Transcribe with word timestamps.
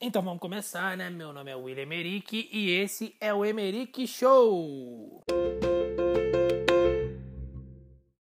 Então 0.00 0.22
vamos 0.22 0.38
começar, 0.38 0.96
né? 0.96 1.10
Meu 1.10 1.32
nome 1.32 1.50
é 1.50 1.56
William 1.56 1.82
Emerick 1.82 2.48
e 2.52 2.70
esse 2.70 3.16
é 3.20 3.34
o 3.34 3.44
Emerick 3.44 4.06
Show. 4.06 5.24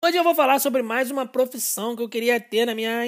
Hoje 0.04 0.18
eu 0.18 0.23
vou 0.26 0.36
falar 0.36 0.60
sobre 0.60 0.81
mais 0.81 1.10
uma 1.10 1.26
profissão 1.26 1.96
que 1.96 2.04
eu 2.04 2.10
queria 2.10 2.38
ter 2.38 2.65
na 2.65 2.76
minha 2.76 3.05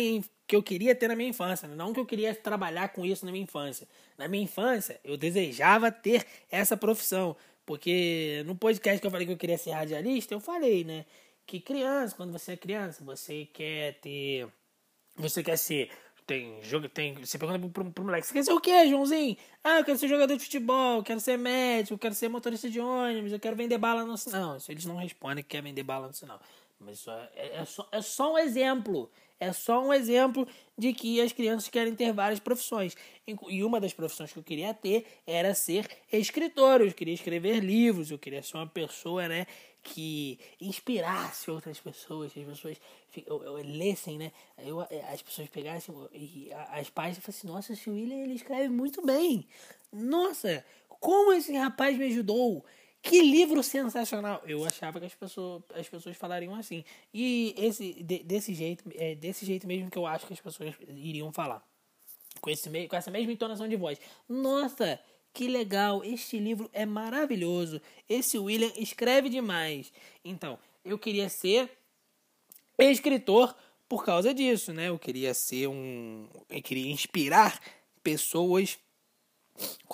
que 0.47 0.55
eu 0.55 0.63
queria 0.63 0.95
ter 0.95 1.09
na 1.09 1.17
minha 1.17 1.31
infância, 1.31 1.67
não 1.67 1.91
que 1.91 1.99
eu 1.99 2.05
queria 2.05 2.33
trabalhar 2.33 2.87
com 2.93 3.05
isso 3.05 3.25
na 3.25 3.31
minha 3.33 3.43
infância. 3.43 3.89
Na 4.17 4.25
minha 4.29 4.45
infância, 4.45 5.01
eu 5.03 5.17
desejava 5.17 5.91
ter 5.91 6.25
essa 6.49 6.77
profissão, 6.77 7.35
porque 7.65 8.41
no 8.45 8.55
podcast 8.55 9.01
que 9.01 9.07
eu 9.07 9.11
falei 9.11 9.27
que 9.27 9.33
eu 9.33 9.37
queria 9.37 9.57
ser 9.57 9.71
radialista, 9.71 10.33
eu 10.33 10.39
falei, 10.39 10.85
né, 10.85 11.05
que 11.45 11.59
criança, 11.59 12.15
quando 12.15 12.31
você 12.31 12.53
é 12.53 12.57
criança, 12.57 13.03
você 13.03 13.49
quer 13.51 13.99
ter 13.99 14.47
você 15.17 15.41
quer 15.43 15.57
ser 15.57 15.89
tem 16.25 16.61
jogo, 16.63 16.89
tem. 16.89 17.13
Você 17.15 17.37
pergunta 17.37 17.69
pro, 17.69 17.91
pro 17.91 18.03
moleque, 18.03 18.25
você 18.25 18.33
quer 18.33 18.43
ser 18.43 18.53
o 18.53 18.59
quê, 18.59 18.87
Joãozinho? 18.87 19.37
Ah, 19.63 19.79
eu 19.79 19.85
quero 19.85 19.97
ser 19.97 20.07
jogador 20.07 20.35
de 20.35 20.43
futebol, 20.43 21.03
quero 21.03 21.19
ser 21.19 21.37
médico, 21.37 21.97
quero 21.97 22.15
ser 22.15 22.29
motorista 22.29 22.69
de 22.69 22.79
ônibus, 22.79 23.31
eu 23.31 23.39
quero 23.39 23.55
vender 23.55 23.77
bala 23.77 24.03
no 24.03 24.17
sinal. 24.17 24.57
Isso 24.57 24.71
eles 24.71 24.85
não 24.85 24.95
respondem 24.95 25.43
que 25.43 25.49
quer 25.49 25.61
vender 25.61 25.83
bala 25.83 26.07
no 26.07 26.13
sinal. 26.13 26.39
Mas 26.79 27.07
é, 27.07 27.59
é, 27.59 27.65
só, 27.65 27.87
é 27.91 28.01
só 28.01 28.33
um 28.33 28.37
exemplo. 28.37 29.09
É 29.39 29.51
só 29.51 29.83
um 29.83 29.93
exemplo 29.93 30.47
de 30.77 30.93
que 30.93 31.19
as 31.19 31.31
crianças 31.31 31.67
querem 31.69 31.93
ter 31.93 32.13
várias 32.13 32.39
profissões. 32.39 32.95
E 33.49 33.63
uma 33.63 33.79
das 33.79 33.93
profissões 33.93 34.31
que 34.31 34.39
eu 34.39 34.43
queria 34.43 34.73
ter 34.73 35.05
era 35.27 35.53
ser 35.53 35.89
escritor. 36.11 36.81
Eu 36.81 36.93
queria 36.93 37.13
escrever 37.13 37.59
livros, 37.59 38.11
eu 38.11 38.17
queria 38.17 38.41
ser 38.41 38.57
uma 38.57 38.67
pessoa, 38.67 39.27
né, 39.27 39.45
que 39.83 40.39
inspirasse 40.59 41.51
outras 41.51 41.79
pessoas, 41.79 42.33
que 42.33 42.39
as 42.39 42.47
pessoas 42.47 42.81
eu, 43.25 43.43
eu, 43.43 43.53
lessem, 43.53 44.17
né? 44.17 44.31
Eu, 44.57 44.81
as 44.81 45.21
pessoas 45.21 45.47
pegassem 45.47 45.93
e 46.11 46.51
as 46.71 46.89
páginas 46.89 47.19
e 47.19 47.21
falassem 47.21 47.49
nossa, 47.49 47.73
esse 47.73 47.89
William 47.89 48.23
ele 48.23 48.33
escreve 48.33 48.69
muito 48.69 49.05
bem. 49.05 49.47
Nossa, 49.93 50.65
como 50.87 51.31
esse 51.33 51.55
rapaz 51.55 51.97
me 51.97 52.05
ajudou. 52.05 52.65
Que 53.05 53.21
livro 53.21 53.61
sensacional! 53.61 54.41
Eu 54.47 54.65
achava 54.65 54.99
que 54.99 55.05
as 55.05 55.13
pessoas, 55.13 55.61
as 55.75 55.87
pessoas 55.87 56.17
falariam 56.17 56.55
assim. 56.55 56.83
E 57.13 57.53
esse, 57.55 58.01
de, 58.01 58.23
desse 58.23 58.51
jeito, 58.51 58.83
é 58.95 59.13
desse 59.13 59.45
jeito 59.45 59.67
mesmo 59.67 59.91
que 59.91 59.97
eu 59.97 60.07
acho 60.07 60.25
que 60.25 60.33
as 60.33 60.41
pessoas 60.41 60.73
iriam 60.89 61.31
falar. 61.31 61.63
Com, 62.41 62.49
esse, 62.49 62.67
com 62.87 62.95
essa 62.95 63.11
mesma 63.11 63.31
entonação 63.31 63.67
de 63.67 63.75
voz. 63.75 63.99
Nossa, 64.27 64.99
que 65.31 65.47
legal! 65.47 66.03
Este 66.03 66.39
livro 66.39 66.67
é 66.73 66.83
maravilhoso. 66.83 67.79
Esse 68.09 68.39
William 68.39 68.71
escreve 68.75 69.29
demais. 69.29 69.93
Então, 70.23 70.57
eu 70.83 70.97
queria 70.97 71.29
ser 71.29 71.69
escritor 72.79 73.55
por 73.87 74.03
causa 74.03 74.33
disso, 74.33 74.73
né? 74.73 74.89
Eu 74.89 74.97
queria 74.97 75.31
ser 75.35 75.67
um. 75.67 76.27
Eu 76.49 76.61
queria 76.63 76.91
inspirar 76.91 77.61
pessoas 78.01 78.79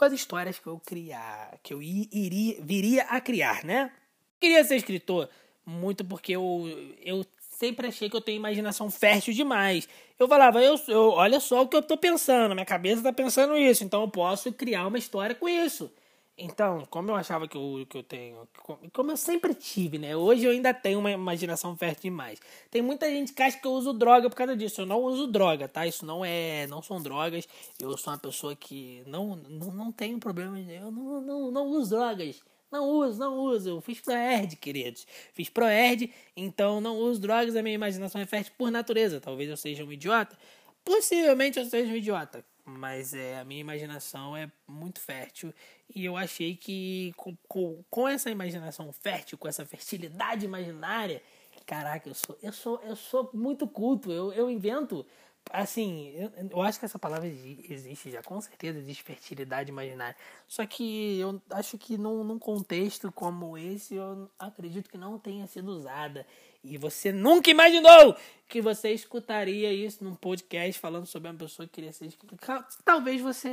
as 0.02 0.14
histórias 0.14 0.58
que 0.58 0.68
eu 0.68 0.80
criar, 0.80 1.60
que 1.62 1.74
eu 1.74 1.82
iria, 1.82 2.58
viria 2.62 3.04
a 3.04 3.22
criar, 3.22 3.64
né? 3.64 3.92
Queria 4.40 4.64
ser 4.64 4.76
escritor 4.76 5.30
muito 5.66 6.04
porque 6.04 6.36
eu, 6.36 6.66
eu 7.04 7.26
sempre 7.40 7.88
achei 7.88 8.10
que 8.10 8.16
eu 8.16 8.22
tenho 8.22 8.38
imaginação 8.38 8.90
fértil 8.90 9.34
demais. 9.34 9.88
Eu 10.18 10.28
falava, 10.28 10.62
eu, 10.64 10.76
eu 10.88 11.10
olha 11.12 11.40
só 11.40 11.62
o 11.62 11.68
que 11.68 11.76
eu 11.76 11.82
tô 11.82 11.96
pensando, 11.96 12.56
minha 12.56 12.66
cabeça 12.66 13.04
tá 13.04 13.14
pensando 13.14 13.56
isso, 13.56 13.84
então 13.84 14.02
eu 14.02 14.10
posso 14.10 14.52
criar 14.52 14.88
uma 14.88 14.98
história 14.98 15.36
com 15.36 15.48
isso. 15.48 15.92
Então, 16.38 16.86
como 16.90 17.12
eu 17.12 17.16
achava 17.16 17.48
que 17.48 17.56
eu, 17.56 17.86
que 17.88 17.98
eu 17.98 18.04
tenho, 18.04 18.48
como 18.94 19.12
eu 19.12 19.18
sempre 19.18 19.54
tive, 19.54 19.98
né? 20.00 20.16
Hoje 20.16 20.46
eu 20.46 20.52
ainda 20.52 20.74
tenho 20.74 21.00
uma 21.00 21.12
imaginação 21.12 21.76
fértil 21.76 22.10
demais. 22.10 22.40
Tem 22.70 22.82
muita 22.82 23.10
gente 23.10 23.34
que 23.34 23.44
acha 23.44 23.60
que 23.60 23.68
eu 23.68 23.72
uso 23.72 23.94
droga 23.94 24.30
por 24.30 24.36
causa 24.36 24.56
disso. 24.56 24.82
Eu 24.82 24.86
não 24.86 25.02
uso 25.04 25.28
droga, 25.28 25.68
tá? 25.68 25.86
Isso 25.86 26.06
não 26.06 26.26
é, 26.26 26.66
não 26.68 26.82
são 26.82 27.02
drogas. 27.02 27.48
Eu 27.80 27.96
sou 27.98 28.14
uma 28.14 28.20
pessoa 28.20 28.56
que 28.56 29.04
não, 29.06 29.36
não, 29.36 29.72
não 29.72 29.92
tenho 29.92 30.20
problema. 30.20 30.60
Eu 30.60 30.90
não, 30.90 31.22
não, 31.22 31.52
não 31.52 31.68
uso 31.68 31.92
drogas. 31.92 32.42
Não 32.72 32.86
uso, 32.90 33.20
não 33.20 33.38
uso. 33.38 33.70
Eu 33.70 33.82
fiz 33.82 34.00
ProErd, 34.00 34.56
queridos. 34.56 35.06
Fiz 35.34 35.50
ProErd, 35.50 36.12
então 36.36 36.80
não 36.82 36.98
uso 36.98 37.20
drogas. 37.22 37.56
A 37.56 37.62
minha 37.62 37.76
imaginação 37.76 38.20
é 38.22 38.26
fértil 38.26 38.54
por 38.58 38.72
natureza. 38.72 39.20
Talvez 39.22 39.50
eu 39.50 39.58
seja 39.58 39.84
um 39.84 39.92
idiota. 39.92 40.38
Possivelmente 40.84 41.60
eu 41.60 41.66
seja 41.66 41.92
um 41.92 41.96
idiota 41.96 42.44
mas 42.66 43.14
é, 43.14 43.40
a 43.40 43.44
minha 43.44 43.60
imaginação 43.60 44.36
é 44.36 44.50
muito 44.68 45.00
fértil 45.00 45.54
e 45.96 46.06
eu 46.06 46.18
achei 46.18 46.56
que 46.56 47.14
com, 47.18 47.36
com, 47.48 47.84
com 47.90 48.08
essa 48.08 48.30
imaginação 48.30 48.92
fértil, 48.92 49.38
com 49.38 49.48
essa 49.48 49.66
fertilidade 49.66 50.46
imaginária, 50.46 51.22
caraca, 51.66 52.10
eu 52.10 52.14
sou, 52.14 52.38
eu 52.42 52.52
sou, 52.52 52.82
eu 52.84 52.96
sou 52.96 53.30
muito 53.34 53.68
culto, 53.68 54.12
eu, 54.12 54.34
eu 54.34 54.50
invento, 54.50 55.06
assim, 55.52 56.12
eu, 56.16 56.32
eu 56.50 56.62
acho 56.62 56.80
que 56.80 56.86
essa 56.86 57.00
palavra 57.00 57.28
existe 57.28 58.12
já, 58.12 58.22
com 58.22 58.40
certeza 58.42 58.80
existe 58.80 59.04
fertilidade 59.04 59.70
imaginária, 59.70 60.16
só 60.48 60.66
que 60.66 61.20
eu 61.20 61.42
acho 61.52 61.78
que 61.78 61.98
num, 61.98 62.24
num 62.24 62.40
contexto 62.40 63.12
como 63.12 63.58
esse, 63.58 63.96
eu 63.96 64.30
acredito 64.40 64.90
que 64.90 64.98
não 64.98 65.18
tenha 65.20 65.48
sido 65.48 65.72
usada, 65.72 66.26
e 66.64 66.78
você 66.78 67.12
nunca 67.12 67.50
imaginou 67.50 68.16
que 68.48 68.62
você 68.62 68.92
escutaria 68.92 69.74
isso 69.74 70.04
num 70.04 70.14
podcast 70.14 70.80
falando 70.80 71.06
sobre 71.06 71.30
uma 71.30 71.38
pessoa 71.38 71.68
que 71.68 71.74
queria 71.74 71.92
ser 71.92 72.06
escritora. 72.06 72.66
Talvez 72.86 73.20
você 73.20 73.50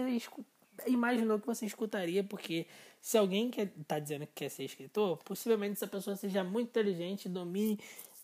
imaginou 0.86 1.38
que 1.38 1.46
você 1.46 1.66
escutaria, 1.66 2.22
porque 2.22 2.66
se 3.00 3.16
alguém 3.16 3.50
está 3.80 3.98
dizendo 3.98 4.26
que 4.26 4.32
quer 4.34 4.48
ser 4.48 4.64
escritor, 4.64 5.16
possivelmente 5.18 5.74
essa 5.74 5.86
pessoa 5.86 6.16
seja 6.16 6.42
muito 6.44 6.68
inteligente, 6.68 7.28
domine 7.28 7.78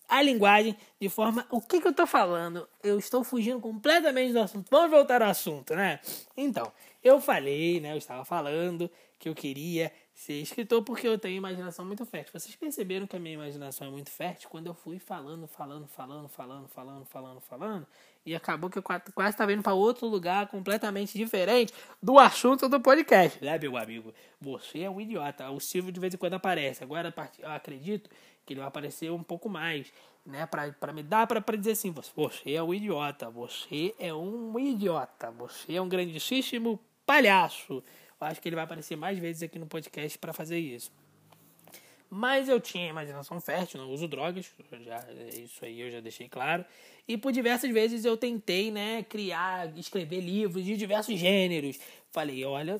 a 0.09 0.22
linguagem 0.22 0.76
de 1.00 1.09
forma. 1.09 1.47
O 1.50 1.60
que, 1.60 1.81
que 1.81 1.87
eu 1.87 1.91
estou 1.91 2.06
falando? 2.06 2.69
Eu 2.82 2.98
estou 2.98 3.25
fugindo 3.25 3.60
completamente 3.60 4.32
do 4.32 4.41
assunto. 4.41 4.69
Vamos 4.70 4.91
voltar 4.91 5.22
ao 5.22 5.31
assunto, 5.31 5.75
né? 5.75 6.00
Então, 6.37 6.70
eu 7.03 7.20
falei, 7.20 7.81
né? 7.81 7.93
Eu 7.93 7.98
estava 7.98 8.25
falando 8.25 8.91
que 9.19 9.28
eu 9.28 9.34
queria 9.34 9.91
ser 10.14 10.41
escritor 10.41 10.82
porque 10.82 11.08
eu 11.08 11.19
tenho 11.19 11.36
imaginação 11.36 11.84
muito 11.84 12.06
fértil. 12.06 12.38
Vocês 12.38 12.54
perceberam 12.54 13.06
que 13.06 13.16
a 13.16 13.19
minha 13.19 13.34
imaginação 13.34 13.88
é 13.88 13.91
muito 13.91 14.10
fértil 14.10 14.48
quando 14.48 14.69
eu 14.69 14.75
fui 14.75 15.00
falando, 15.00 15.48
falando, 15.48 15.88
falando, 15.88 16.28
falando, 16.28 16.69
falando, 16.69 17.04
falando, 17.04 17.41
falando, 17.41 17.86
e 18.25 18.34
acabou 18.34 18.70
que 18.70 18.78
eu 18.78 18.82
quase 18.82 19.30
estava 19.30 19.52
indo 19.52 19.62
para 19.62 19.75
outro 19.75 20.06
lugar 20.06 20.47
completamente 20.47 21.19
diferente 21.19 21.75
do 22.00 22.19
assunto 22.19 22.69
do 22.69 22.80
podcast, 22.80 23.44
né, 23.44 23.58
meu 23.58 23.76
amigo? 23.76 24.14
Você 24.41 24.82
é 24.82 24.88
um 24.88 25.00
idiota. 25.00 25.50
O 25.50 25.60
Silvio 25.60 25.92
de 25.92 26.00
vez 26.00 26.14
em 26.14 26.16
quando 26.16 26.34
aparece. 26.34 26.82
Agora 26.82 27.12
eu 27.38 27.50
acredito 27.50 28.08
que 28.46 28.52
ele 28.52 28.60
vai 28.60 28.69
aparecer 28.69 29.10
um 29.10 29.22
pouco 29.22 29.48
mais, 29.48 29.92
né, 30.25 30.46
para 30.46 30.92
me 30.92 31.02
dar 31.02 31.26
para 31.26 31.56
dizer 31.56 31.72
assim, 31.72 31.91
você 32.14 32.52
é 32.52 32.62
um 32.62 32.72
idiota, 32.72 33.28
você 33.28 33.94
é 33.98 34.14
um 34.14 34.58
idiota, 34.58 35.31
você 35.32 35.75
é 35.75 35.82
um 35.82 35.88
grandíssimo 35.88 36.78
palhaço. 37.04 37.82
Acho 38.24 38.40
que 38.40 38.48
ele 38.48 38.56
vai 38.56 38.64
aparecer 38.64 38.96
mais 38.96 39.18
vezes 39.18 39.42
aqui 39.42 39.58
no 39.58 39.66
podcast 39.66 40.18
para 40.18 40.32
fazer 40.32 40.58
isso. 40.58 40.90
Mas 42.10 42.48
eu 42.48 42.60
tinha 42.60 42.88
imaginação 42.88 43.40
fértil, 43.40 43.80
não 43.80 43.90
uso 43.90 44.06
drogas, 44.06 44.46
já, 44.82 45.04
isso 45.32 45.64
aí 45.64 45.80
eu 45.80 45.90
já 45.90 46.00
deixei 46.00 46.28
claro. 46.28 46.64
E 47.08 47.16
por 47.16 47.32
diversas 47.32 47.70
vezes 47.72 48.04
eu 48.04 48.16
tentei, 48.16 48.70
né, 48.70 49.02
criar, 49.02 49.76
escrever 49.76 50.20
livros 50.20 50.64
de 50.64 50.76
diversos 50.76 51.18
gêneros. 51.18 51.78
Falei, 52.12 52.44
olha, 52.44 52.76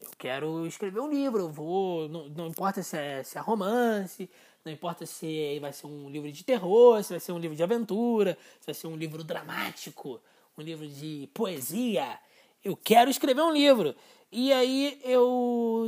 eu 0.00 0.10
quero 0.18 0.66
escrever 0.66 1.00
um 1.00 1.08
livro, 1.08 1.38
eu 1.40 1.48
vou, 1.50 2.08
não, 2.08 2.28
não 2.28 2.46
importa 2.48 2.82
se 2.82 2.96
é, 2.96 3.22
se 3.22 3.38
é 3.38 3.40
romance, 3.40 4.28
não 4.64 4.72
importa 4.72 5.06
se 5.06 5.58
vai 5.60 5.72
ser 5.72 5.86
um 5.86 6.10
livro 6.10 6.30
de 6.30 6.44
terror, 6.44 7.02
se 7.02 7.10
vai 7.10 7.20
ser 7.20 7.32
um 7.32 7.38
livro 7.38 7.56
de 7.56 7.62
aventura, 7.62 8.36
se 8.60 8.66
vai 8.66 8.74
ser 8.74 8.86
um 8.86 8.96
livro 8.96 9.22
dramático, 9.24 10.20
um 10.56 10.62
livro 10.62 10.86
de 10.86 11.28
poesia. 11.32 12.18
Eu 12.64 12.76
quero 12.76 13.10
escrever 13.10 13.42
um 13.42 13.52
livro. 13.52 13.94
E 14.30 14.52
aí 14.52 15.00
eu. 15.04 15.86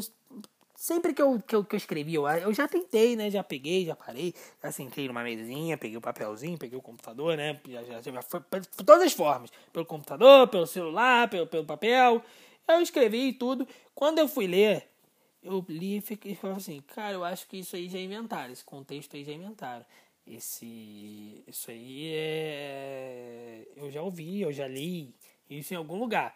Sempre 0.75 1.13
que 1.13 1.21
eu, 1.21 1.39
que 1.41 1.55
eu, 1.55 1.63
que 1.63 1.75
eu 1.75 1.77
escrevi, 1.77 2.15
eu, 2.15 2.27
eu 2.27 2.55
já 2.55 2.67
tentei, 2.67 3.15
né? 3.15 3.31
Já 3.31 3.45
peguei, 3.45 3.85
já 3.85 3.95
parei, 3.95 4.35
já 4.63 4.73
sentei 4.73 5.07
numa 5.09 5.23
mesinha, 5.23 5.77
peguei 5.77 5.99
o 5.99 6.01
papelzinho, 6.01 6.57
peguei 6.57 6.79
o 6.79 6.83
computador, 6.83 7.37
né? 7.37 7.61
Já, 7.69 7.83
já, 7.85 8.01
já 8.01 8.23
foi 8.23 8.41
por 8.41 8.65
todas 8.65 9.03
as 9.03 9.13
formas. 9.13 9.51
Pelo 9.73 9.85
computador, 9.85 10.49
pelo 10.49 10.67
celular, 10.67 11.29
pelo, 11.29 11.47
pelo 11.47 11.67
papel. 11.67 12.23
Eu 12.67 12.81
escrevi 12.81 13.33
tudo. 13.35 13.69
Quando 13.95 14.21
eu 14.21 14.29
fui 14.29 14.47
ler, 14.47 14.89
eu 15.43 15.65
li 15.69 15.99
e 15.99 16.01
fiquei 16.01 16.35
falei 16.35 16.57
assim, 16.57 16.81
cara, 16.81 17.13
eu 17.13 17.25
acho 17.25 17.47
que 17.47 17.59
isso 17.59 17.77
aí 17.77 17.89
já 17.89 17.99
inventaram, 17.99 18.53
esse 18.53 18.65
contexto 18.65 19.17
aí 19.17 19.25
já 19.25 19.33
inventaram. 19.33 19.85
Esse. 20.27 21.45
Isso 21.47 21.71
aí 21.71 22.13
é. 22.15 23.69
Eu 23.77 23.91
já 23.91 24.01
ouvi, 24.03 24.41
eu 24.41 24.53
já 24.53 24.67
li 24.67 25.15
isso 25.49 25.75
em 25.75 25.77
algum 25.77 25.99
lugar. 25.99 26.35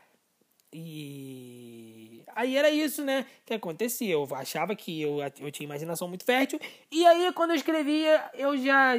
E 0.76 2.24
aí 2.34 2.56
era 2.56 2.68
isso, 2.68 3.04
né, 3.04 3.24
que 3.46 3.54
acontecia. 3.54 4.12
Eu 4.12 4.26
achava 4.34 4.74
que 4.74 5.00
eu, 5.00 5.18
eu 5.38 5.52
tinha 5.52 5.64
imaginação 5.64 6.08
muito 6.08 6.24
fértil. 6.24 6.58
E 6.90 7.06
aí, 7.06 7.32
quando 7.32 7.50
eu 7.50 7.56
escrevia, 7.56 8.28
eu 8.34 8.58
já. 8.58 8.94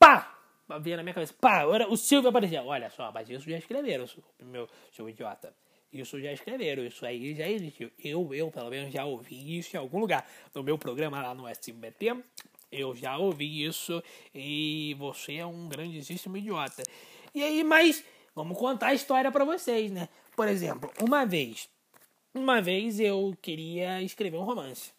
Pá! 0.00 0.36
Via 0.80 0.96
na 0.96 1.04
minha 1.04 1.14
cabeça, 1.14 1.32
pá! 1.40 1.64
O 1.88 1.96
Silvio 1.96 2.30
aparecia. 2.30 2.60
Olha 2.64 2.90
só, 2.90 3.12
mas 3.12 3.30
isso 3.30 3.48
já 3.48 3.56
escreveram, 3.56 4.04
meu 4.42 4.68
seu 4.90 5.08
idiota. 5.08 5.54
Isso 5.92 6.20
já 6.20 6.32
escreveram, 6.32 6.84
isso 6.84 7.06
aí 7.06 7.36
já 7.36 7.48
existiu. 7.48 7.88
Eu, 8.02 8.34
eu, 8.34 8.50
pelo 8.50 8.68
menos, 8.68 8.92
já 8.92 9.04
ouvi 9.04 9.58
isso 9.58 9.76
em 9.76 9.78
algum 9.78 10.00
lugar. 10.00 10.28
No 10.52 10.64
meu 10.64 10.76
programa 10.76 11.22
lá 11.22 11.36
no 11.36 11.46
SBT, 11.46 12.16
eu 12.72 12.96
já 12.96 13.16
ouvi 13.16 13.64
isso. 13.64 14.02
E 14.34 14.96
você 14.98 15.36
é 15.36 15.46
um 15.46 15.68
grandíssimo 15.68 16.36
idiota. 16.36 16.82
E 17.32 17.44
aí, 17.44 17.62
mas 17.62 18.04
Vamos 18.36 18.58
contar 18.58 18.88
a 18.88 18.94
história 18.94 19.32
para 19.32 19.46
vocês, 19.46 19.90
né? 19.90 20.10
Por 20.36 20.48
exemplo, 20.48 20.92
uma 21.00 21.24
vez, 21.24 21.70
uma 22.34 22.60
vez 22.60 23.00
eu 23.00 23.34
queria 23.40 24.02
escrever 24.02 24.36
um 24.36 24.44
romance. 24.44 24.92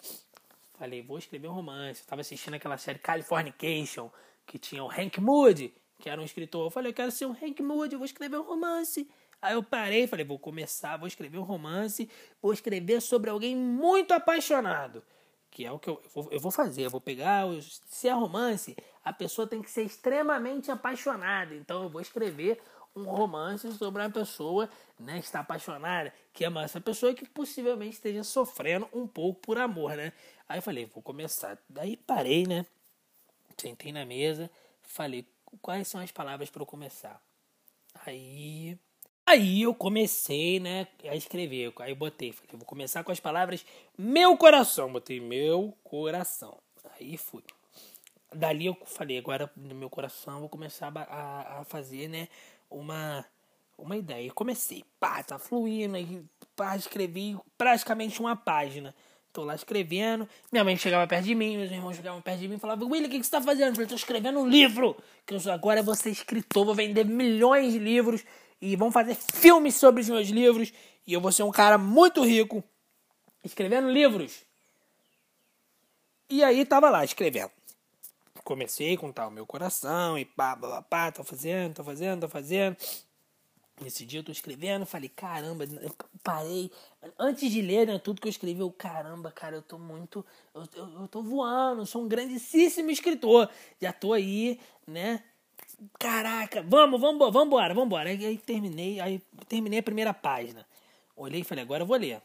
Falei, 0.80 1.04
vou 1.04 1.20
escrever 1.20 1.48
um 1.48 1.54
romance. 1.54 2.02
Eu 2.02 2.08
tava 2.08 2.22
assistindo 2.22 2.56
aquela 2.56 2.76
série 2.80 2.98
Californication, 2.98 4.10
que 4.48 4.58
tinha 4.58 4.84
o 4.84 4.90
Hank 4.90 5.22
Moody, 5.22 5.72
que 6.00 6.10
era 6.10 6.20
um 6.20 6.26
escritor. 6.26 6.66
Eu 6.66 6.72
falei, 6.72 6.90
eu 6.90 6.96
quero 6.96 7.12
ser 7.12 7.28
um 7.28 7.34
Hank 7.34 7.62
Moody, 7.62 7.96
vou 7.96 8.06
escrever 8.06 8.38
um 8.38 8.44
romance. 8.44 9.08
Aí 9.40 9.54
eu 9.54 9.62
parei 9.62 10.08
falei, 10.08 10.26
vou 10.26 10.40
começar, 10.40 10.98
vou 10.98 11.08
escrever 11.08 11.38
um 11.38 11.44
romance, 11.44 12.10
vou 12.42 12.52
escrever 12.52 13.00
sobre 13.00 13.30
alguém 13.30 13.56
muito 13.56 14.16
apaixonado. 14.16 15.04
Que 15.52 15.66
é 15.66 15.72
o 15.72 15.78
que 15.78 15.90
eu, 15.90 16.02
eu, 16.04 16.10
vou, 16.10 16.28
eu 16.32 16.40
vou 16.40 16.52
fazer, 16.52 16.84
eu 16.86 16.90
vou 16.90 17.00
pegar, 17.00 17.46
se 17.86 18.08
é 18.08 18.12
romance, 18.12 18.76
a 19.04 19.14
pessoa 19.14 19.48
tem 19.48 19.62
que 19.62 19.70
ser 19.70 19.84
extremamente 19.84 20.72
apaixonada. 20.72 21.54
Então 21.54 21.84
eu 21.84 21.90
vou 21.90 22.02
escrever 22.02 22.60
um 23.00 23.04
romance 23.04 23.72
sobre 23.74 24.02
uma 24.02 24.10
pessoa 24.10 24.70
né, 25.00 25.20
que 25.20 25.26
está 25.26 25.42
apaixonada, 25.42 26.14
que 26.34 26.44
ama 26.44 26.64
essa 26.64 26.82
pessoa 26.82 27.14
que 27.14 27.28
possivelmente 27.28 27.96
esteja 27.96 28.24
sofrendo 28.24 28.88
um 28.94 29.08
pouco 29.08 29.40
por 29.42 29.58
amor, 29.58 29.96
né? 29.96 30.14
Aí 30.48 30.58
eu 30.58 30.62
falei, 30.62 30.86
vou 30.86 31.04
começar. 31.04 31.58
Daí 31.70 31.98
parei, 31.98 32.46
né? 32.46 32.66
Sentei 33.58 33.92
na 33.92 34.06
mesa, 34.06 34.50
falei, 34.82 35.26
quais 35.62 35.88
são 35.88 36.02
as 36.02 36.12
palavras 36.12 36.50
para 36.50 36.62
eu 36.62 36.66
começar? 36.66 37.22
Aí 38.06 38.78
Aí 39.28 39.64
eu 39.64 39.76
comecei, 39.76 40.58
né, 40.58 40.88
a 41.04 41.14
escrever. 41.14 41.74
Aí 41.80 41.92
eu 41.92 41.98
botei, 41.98 42.32
falei, 42.32 42.52
vou 42.54 42.66
começar 42.66 43.04
com 43.04 43.12
as 43.12 43.20
palavras 43.20 43.66
meu 43.98 44.38
coração. 44.38 44.90
Botei 44.90 45.20
meu 45.20 45.78
coração. 45.84 46.58
Aí 46.96 47.18
fui. 47.18 47.44
Dali 48.34 48.68
eu 48.68 48.78
falei, 48.86 49.18
agora 49.18 49.52
no 49.56 49.76
meu 49.76 49.90
coração 49.90 50.40
vou 50.40 50.48
começar 50.48 50.94
a, 50.96 51.60
a 51.60 51.64
fazer, 51.66 52.08
né, 52.08 52.30
uma, 52.70 53.26
uma 53.78 53.96
ideia. 53.98 54.28
E 54.28 54.32
comecei, 54.32 54.84
pá, 55.00 55.24
tá 55.24 55.38
fluindo, 55.38 55.96
aí 55.96 56.24
pá, 56.56 56.76
escrevi 56.76 57.38
praticamente 57.58 58.20
uma 58.20 58.36
página. 58.36 58.94
Tô 59.32 59.44
lá 59.44 59.54
escrevendo, 59.54 60.28
minha 60.52 60.64
mãe 60.64 60.76
chegava 60.76 61.06
perto 61.06 61.26
de 61.26 61.36
mim, 61.36 61.58
meus 61.58 61.72
irmãos 61.72 61.96
chegavam 61.96 62.22
perto 62.22 62.40
de 62.40 62.48
mim 62.48 62.56
e 62.56 62.60
falavam, 62.60 62.90
William, 62.90 63.08
o 63.08 63.12
que, 63.12 63.20
que 63.20 63.26
você 63.26 63.32
tá 63.32 63.42
fazendo? 63.42 63.68
Eu 63.68 63.74
falei, 63.74 63.88
tô 63.88 63.96
escrevendo 63.96 64.40
um 64.40 64.48
livro, 64.48 64.98
que 65.26 65.36
eu 65.36 65.54
agora 65.54 65.84
vou 65.84 65.94
ser 65.94 66.10
escritor, 66.10 66.66
vou 66.66 66.74
vender 66.74 67.06
milhões 67.06 67.74
de 67.74 67.78
livros 67.78 68.24
e 68.60 68.76
vão 68.76 68.92
fazer 68.92 69.16
filmes 69.16 69.76
sobre 69.76 70.02
os 70.02 70.10
meus 70.10 70.30
livros 70.30 70.74
e 71.06 71.14
eu 71.14 71.22
vou 71.22 71.32
ser 71.32 71.44
um 71.44 71.52
cara 71.52 71.78
muito 71.78 72.24
rico 72.24 72.64
escrevendo 73.44 73.90
livros. 73.90 74.44
E 76.30 76.44
aí 76.44 76.66
tava 76.66 76.90
lá 76.90 77.06
escrevendo. 77.06 77.52
Comecei 78.48 78.94
a 78.94 78.98
contar 78.98 79.28
o 79.28 79.30
meu 79.30 79.46
coração 79.46 80.18
e 80.18 80.24
pá, 80.24 80.56
pá, 80.56 80.70
pá, 80.70 80.82
pá, 80.82 81.12
tô 81.12 81.22
fazendo, 81.22 81.74
tô 81.74 81.84
fazendo, 81.84 82.22
tô 82.22 82.30
fazendo. 82.30 82.78
Nesse 83.82 84.06
dia 84.06 84.22
eu 84.22 84.24
tô 84.24 84.32
escrevendo, 84.32 84.86
falei, 84.86 85.10
caramba, 85.10 85.66
eu 85.66 85.94
parei. 86.24 86.72
Antes 87.20 87.52
de 87.52 87.62
ler 87.62 87.88
né, 87.88 88.00
tudo 88.00 88.22
que 88.22 88.28
eu 88.30 88.30
escrevi, 88.30 88.62
eu, 88.62 88.72
caramba, 88.72 89.32
cara, 89.32 89.58
eu 89.58 89.62
tô 89.62 89.78
muito. 89.78 90.26
Eu, 90.56 90.64
eu, 90.78 91.02
eu 91.02 91.08
tô 91.10 91.22
voando, 91.22 91.86
sou 91.86 92.06
um 92.06 92.08
grandíssimo 92.08 92.90
escritor. 92.90 93.50
Já 93.82 93.92
tô 93.92 94.14
aí, 94.14 94.58
né? 94.88 95.22
Caraca, 96.00 96.64
vamos, 96.64 97.02
vamos, 97.02 97.20
vamos 97.20 97.48
embora, 97.48 97.74
vamos 97.74 97.88
embora. 97.88 98.10
Aí, 98.12 98.26
aí 98.26 98.38
terminei, 98.38 99.02
aí 99.02 99.22
terminei 99.50 99.80
a 99.80 99.84
primeira 99.84 100.14
página. 100.14 100.66
Olhei 101.18 101.42
e 101.42 101.44
falei, 101.44 101.66
agora 101.66 101.84
eu 101.84 101.88
vou 101.88 101.98
ler. 101.98 102.22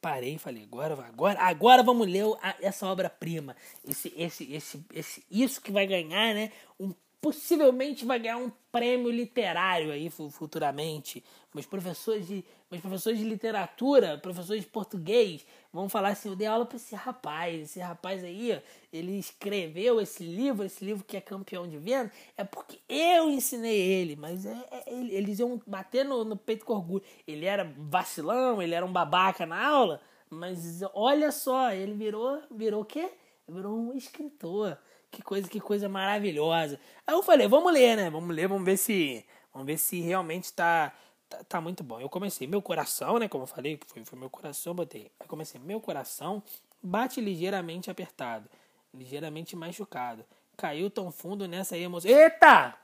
Parei 0.00 0.34
e 0.34 0.38
falei, 0.38 0.62
agora, 0.62 0.94
agora, 0.94 1.40
agora 1.40 1.82
vamos 1.82 2.06
ler 2.06 2.24
essa 2.60 2.86
obra-prima. 2.86 3.56
Esse, 3.86 4.12
esse, 4.16 4.52
esse, 4.52 4.86
esse, 4.92 5.24
isso 5.30 5.60
que 5.60 5.72
vai 5.72 5.86
ganhar, 5.86 6.34
né? 6.34 6.52
Um 6.78 6.94
possivelmente 7.26 8.04
vai 8.04 8.20
ganhar 8.20 8.36
um 8.36 8.52
prêmio 8.70 9.10
literário 9.10 9.90
aí 9.90 10.08
futuramente. 10.08 11.24
Meus 11.52 11.66
professores 11.66 12.28
de, 12.28 12.44
meus 12.70 12.80
professores 12.80 13.18
de 13.18 13.24
literatura, 13.24 14.16
professores 14.16 14.62
de 14.62 14.68
português, 14.68 15.44
vão 15.72 15.88
falar 15.88 16.10
assim: 16.10 16.28
eu 16.28 16.36
dei 16.36 16.46
aula 16.46 16.64
para 16.64 16.76
esse 16.76 16.94
rapaz. 16.94 17.62
Esse 17.62 17.80
rapaz 17.80 18.22
aí, 18.22 18.62
ele 18.92 19.18
escreveu 19.18 20.00
esse 20.00 20.22
livro, 20.22 20.64
esse 20.64 20.84
livro 20.84 21.02
que 21.02 21.16
é 21.16 21.20
campeão 21.20 21.66
de 21.66 21.76
venda, 21.78 22.12
é 22.36 22.44
porque 22.44 22.78
eu 22.88 23.28
ensinei 23.28 23.76
ele. 23.76 24.14
Mas 24.14 24.46
é, 24.46 24.64
é, 24.70 24.94
eles 24.94 25.40
iam 25.40 25.60
bater 25.66 26.04
no, 26.04 26.24
no 26.24 26.36
peito 26.36 26.64
com 26.64 26.74
orgulho. 26.74 27.02
Ele 27.26 27.44
era 27.44 27.64
vacilão, 27.76 28.62
ele 28.62 28.72
era 28.72 28.86
um 28.86 28.92
babaca 28.92 29.44
na 29.44 29.66
aula, 29.66 30.00
mas 30.30 30.80
olha 30.94 31.32
só, 31.32 31.72
ele 31.72 31.94
virou, 31.94 32.40
virou 32.52 32.82
o 32.82 32.84
quê? 32.84 33.10
Virou 33.48 33.76
um 33.76 33.96
escritor. 33.96 34.78
Que 35.16 35.22
coisa, 35.22 35.48
que 35.48 35.58
coisa 35.58 35.88
maravilhosa. 35.88 36.78
Aí 37.06 37.14
eu 37.14 37.22
falei, 37.22 37.48
vamos 37.48 37.72
ler, 37.72 37.96
né? 37.96 38.10
Vamos 38.10 38.36
ler, 38.36 38.46
vamos 38.46 38.66
ver 38.66 38.76
se. 38.76 39.24
Vamos 39.50 39.66
ver 39.66 39.78
se 39.78 39.98
realmente 39.98 40.52
tá, 40.52 40.92
tá, 41.26 41.42
tá 41.44 41.58
muito 41.58 41.82
bom. 41.82 41.98
Eu 41.98 42.10
comecei, 42.10 42.46
meu 42.46 42.60
coração, 42.60 43.18
né? 43.18 43.26
Como 43.26 43.44
eu 43.44 43.48
falei, 43.48 43.80
foi, 43.86 44.04
foi 44.04 44.18
meu 44.18 44.28
coração, 44.28 44.74
botei. 44.74 45.10
Aí 45.18 45.26
comecei, 45.26 45.58
meu 45.58 45.80
coração 45.80 46.42
bate 46.82 47.18
ligeiramente 47.18 47.90
apertado, 47.90 48.46
ligeiramente 48.92 49.56
machucado. 49.56 50.22
Caiu 50.54 50.90
tão 50.90 51.10
fundo 51.10 51.48
nessa 51.48 51.78
emoção. 51.78 52.10
Eita! 52.10 52.76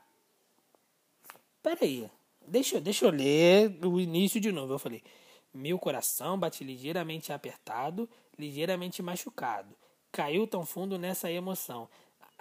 Pera 1.61 1.77
aí. 1.83 2.09
Deixa, 2.47 2.81
deixa 2.81 3.05
eu 3.05 3.11
ler 3.11 3.77
o 3.85 3.99
início 3.99 4.41
de 4.41 4.51
novo. 4.51 4.73
Eu 4.73 4.79
falei, 4.79 5.03
meu 5.53 5.77
coração 5.77 6.39
bate 6.39 6.63
ligeiramente 6.63 7.31
apertado, 7.31 8.09
ligeiramente 8.39 9.03
machucado. 9.03 9.75
Caiu 10.11 10.47
tão 10.47 10.65
fundo 10.65 10.97
nessa 10.97 11.31
emoção. 11.31 11.87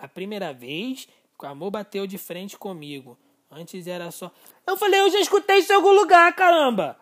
A 0.03 0.09
primeira 0.09 0.53
vez 0.53 1.07
o 1.39 1.47
amor 1.47 1.71
bateu 1.71 2.09
de 2.09 2.19
frente 2.19 2.59
comigo. 2.59 3.17
Antes 3.49 3.87
era 3.87 4.11
só. 4.11 4.33
Eu 4.67 4.77
falei, 4.77 4.99
eu 5.01 5.11
já 5.11 5.21
escutei 5.21 5.59
isso 5.59 5.73
em 5.73 5.77
algum 5.77 5.93
lugar, 5.93 6.35
caramba! 6.35 6.99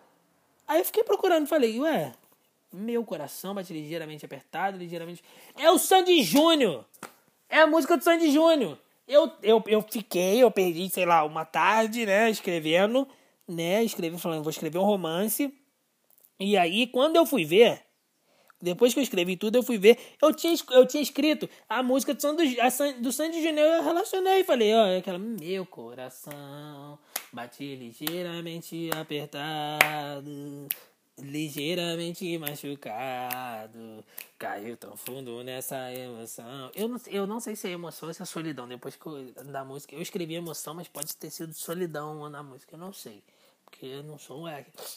Aí 0.69 0.81
eu 0.81 0.85
fiquei 0.85 1.03
procurando, 1.03 1.47
falei, 1.47 1.81
ué, 1.81 2.13
meu 2.71 3.03
coração 3.03 3.55
bate 3.55 3.73
ligeiramente 3.73 4.27
apertado, 4.27 4.77
ligeiramente. 4.77 5.25
É 5.57 5.71
o 5.71 5.79
Sandy 5.79 6.23
Júnior! 6.23 6.85
É 7.49 7.61
a 7.61 7.67
música 7.67 7.97
do 7.97 8.05
Sandy 8.05 8.31
Júnior! 8.31 8.79
Eu, 9.09 9.33
eu, 9.43 9.65
eu 9.67 9.83
fiquei, 9.83 10.43
eu 10.43 10.51
perdi, 10.51 10.91
sei 10.91 11.07
lá, 11.07 11.25
uma 11.25 11.47
tarde, 11.47 12.05
né, 12.05 12.31
escrevendo, 12.31 13.09
né, 13.49 13.83
escrevi, 13.83 14.19
falando, 14.19 14.43
vou 14.43 14.51
escrever 14.51 14.79
um 14.79 14.85
romance. 14.85 15.53
E 16.39 16.57
aí, 16.57 16.87
quando 16.87 17.17
eu 17.17 17.25
fui 17.25 17.45
ver, 17.45 17.83
depois 18.61 18.93
que 18.93 19.01
eu 19.01 19.03
escrevi 19.03 19.37
tudo, 19.37 19.57
eu 19.57 19.63
fui 19.63 19.79
ver. 19.79 19.99
Eu 20.21 20.35
tinha, 20.35 20.55
eu 20.73 20.87
tinha 20.87 21.03
escrito 21.03 21.49
a 21.69 21.83
música 21.83 22.13
do, 22.13 22.21
Sandy, 22.21 22.57
do 23.01 23.11
Sandy 23.11 23.43
Júnior. 23.43 23.67
Eu 23.67 23.83
relacionei. 23.83 24.45
Falei, 24.45 24.75
ó, 24.75 24.99
aquela. 24.99 25.19
Meu 25.19 25.65
coração 25.65 26.99
bate 27.33 27.75
ligeiramente 27.75 28.91
apertado. 28.95 30.69
Ligeiramente 31.19 32.39
machucado. 32.39 34.05
Caiu 34.39 34.77
tão 34.77 34.97
fundo 34.97 35.43
nessa 35.43 35.93
emoção. 35.93 36.71
Eu 36.75 36.89
não, 36.89 37.01
eu 37.07 37.27
não 37.27 37.41
sei 37.41 37.57
se 37.57 37.69
é 37.69 37.73
emoção 37.73 38.09
ou 38.09 38.15
se 38.15 38.23
é 38.23 38.27
solidão. 38.27 38.69
Depois 38.69 38.97
que 38.97 39.07
eu, 39.07 39.33
da 39.45 39.65
música. 39.65 39.95
Eu 39.95 40.03
escrevi 40.03 40.35
emoção, 40.35 40.75
mas 40.75 40.89
pode 40.89 41.17
ter 41.17 41.31
sido 41.31 41.55
solidão 41.55 42.29
na 42.29 42.43
música. 42.43 42.75
Eu 42.75 42.79
não 42.79 42.93
sei. 42.93 43.23
Porque 43.65 43.87
eu 43.87 44.03
não 44.03 44.19
sou. 44.19 44.45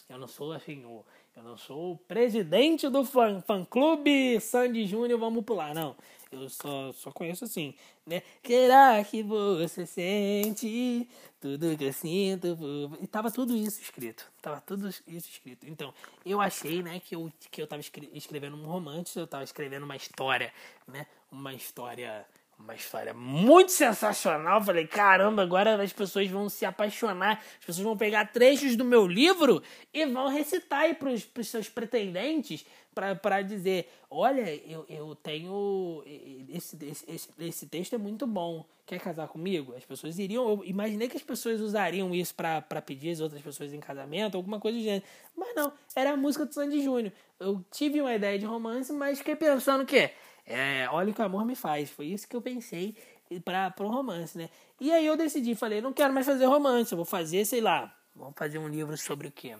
Eu 0.09 0.17
não 0.17 0.27
sou 0.27 0.51
assim. 0.51 0.83
O, 0.85 1.05
eu 1.35 1.43
não 1.43 1.57
sou 1.57 1.93
o 1.93 1.97
presidente 1.97 2.87
do 2.89 3.03
fã, 3.03 3.41
fã 3.41 3.65
clube 3.65 4.39
Sandy 4.39 4.85
Júnior, 4.85 5.19
vamos 5.19 5.43
pular, 5.43 5.73
não. 5.73 5.95
Eu 6.31 6.49
só, 6.49 6.91
só 6.93 7.11
conheço 7.11 7.45
assim, 7.45 7.75
né? 8.05 8.23
Será 8.43 9.03
que 9.03 9.21
você 9.21 9.85
sente 9.85 11.07
tudo 11.39 11.77
que 11.77 11.83
eu 11.83 11.93
sinto? 11.93 12.57
E 13.01 13.07
tava 13.07 13.29
tudo 13.31 13.55
isso 13.55 13.81
escrito. 13.81 14.31
Tava 14.41 14.59
tudo 14.61 14.89
isso 14.89 15.29
escrito. 15.29 15.67
Então, 15.67 15.93
eu 16.25 16.41
achei, 16.41 16.81
né, 16.81 16.99
que 16.99 17.15
eu, 17.15 17.31
que 17.51 17.61
eu 17.61 17.67
tava 17.67 17.81
escrevendo 17.81 18.57
um 18.57 18.65
romance, 18.65 19.17
eu 19.17 19.27
tava 19.27 19.43
escrevendo 19.43 19.83
uma 19.83 19.95
história, 19.95 20.51
né? 20.87 21.05
Uma 21.31 21.53
história 21.53 22.25
uma 22.63 22.75
história 22.75 23.13
muito 23.13 23.71
sensacional. 23.71 24.63
Falei, 24.63 24.87
caramba, 24.87 25.41
agora 25.41 25.81
as 25.81 25.91
pessoas 25.91 26.27
vão 26.29 26.47
se 26.49 26.65
apaixonar. 26.65 27.43
As 27.59 27.65
pessoas 27.65 27.85
vão 27.85 27.97
pegar 27.97 28.31
trechos 28.31 28.75
do 28.75 28.85
meu 28.85 29.05
livro 29.05 29.61
e 29.93 30.05
vão 30.05 30.29
recitar 30.29 30.81
aí 30.81 30.93
para 30.93 31.09
os 31.09 31.47
seus 31.47 31.69
pretendentes 31.69 32.65
para 32.93 33.41
dizer: 33.41 33.89
olha, 34.09 34.55
eu, 34.65 34.85
eu 34.87 35.15
tenho. 35.15 36.03
Esse, 36.49 36.77
esse, 37.07 37.29
esse 37.39 37.67
texto 37.67 37.93
é 37.93 37.97
muito 37.97 38.25
bom. 38.25 38.65
Quer 38.85 38.99
casar 38.99 39.27
comigo? 39.27 39.73
As 39.75 39.85
pessoas 39.85 40.19
iriam. 40.19 40.47
Eu 40.47 40.63
imaginei 40.65 41.09
que 41.09 41.17
as 41.17 41.23
pessoas 41.23 41.59
usariam 41.59 42.13
isso 42.13 42.33
para 42.35 42.81
pedir 42.81 43.11
as 43.11 43.19
outras 43.19 43.41
pessoas 43.41 43.73
em 43.73 43.79
casamento, 43.79 44.37
alguma 44.37 44.59
coisa 44.59 44.77
do 44.77 44.83
gênero. 44.83 45.03
Mas 45.35 45.55
não, 45.55 45.73
era 45.95 46.11
a 46.11 46.17
música 46.17 46.45
do 46.45 46.53
Sandy 46.53 46.81
Júnior. 46.81 47.11
Eu 47.39 47.63
tive 47.71 47.99
uma 47.99 48.13
ideia 48.13 48.37
de 48.37 48.45
romance, 48.45 48.91
mas 48.93 49.19
fiquei 49.19 49.35
pensando 49.35 49.85
que 49.85 50.11
é, 50.45 50.87
olha 50.89 51.11
o 51.11 51.13
que 51.13 51.21
o 51.21 51.25
amor 51.25 51.45
me 51.45 51.55
faz. 51.55 51.89
Foi 51.89 52.07
isso 52.07 52.27
que 52.27 52.35
eu 52.35 52.41
pensei 52.41 52.95
para 53.43 53.73
o 53.79 53.87
romance, 53.87 54.37
né? 54.37 54.49
E 54.79 54.91
aí 54.91 55.05
eu 55.05 55.15
decidi, 55.15 55.55
falei, 55.55 55.81
não 55.81 55.93
quero 55.93 56.13
mais 56.13 56.25
fazer 56.25 56.45
romance, 56.45 56.91
eu 56.91 56.97
vou 56.97 57.05
fazer, 57.05 57.45
sei 57.45 57.61
lá, 57.61 57.95
vamos 58.15 58.33
fazer 58.35 58.57
um 58.57 58.67
livro 58.67 58.97
sobre 58.97 59.27
o 59.27 59.31
quê? 59.31 59.55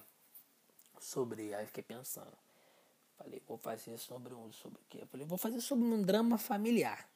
Sobre, 0.99 1.53
aí 1.53 1.65
fiquei 1.65 1.83
pensando. 1.83 2.33
Falei, 3.17 3.41
vou 3.47 3.57
fazer 3.57 3.97
sobre 3.97 4.33
um, 4.33 4.51
sobre 4.51 4.79
o 4.79 4.83
quê? 4.89 5.03
falei, 5.09 5.25
vou 5.25 5.37
fazer 5.37 5.61
sobre 5.61 5.85
um 5.85 6.01
drama 6.01 6.37
familiar. 6.37 7.07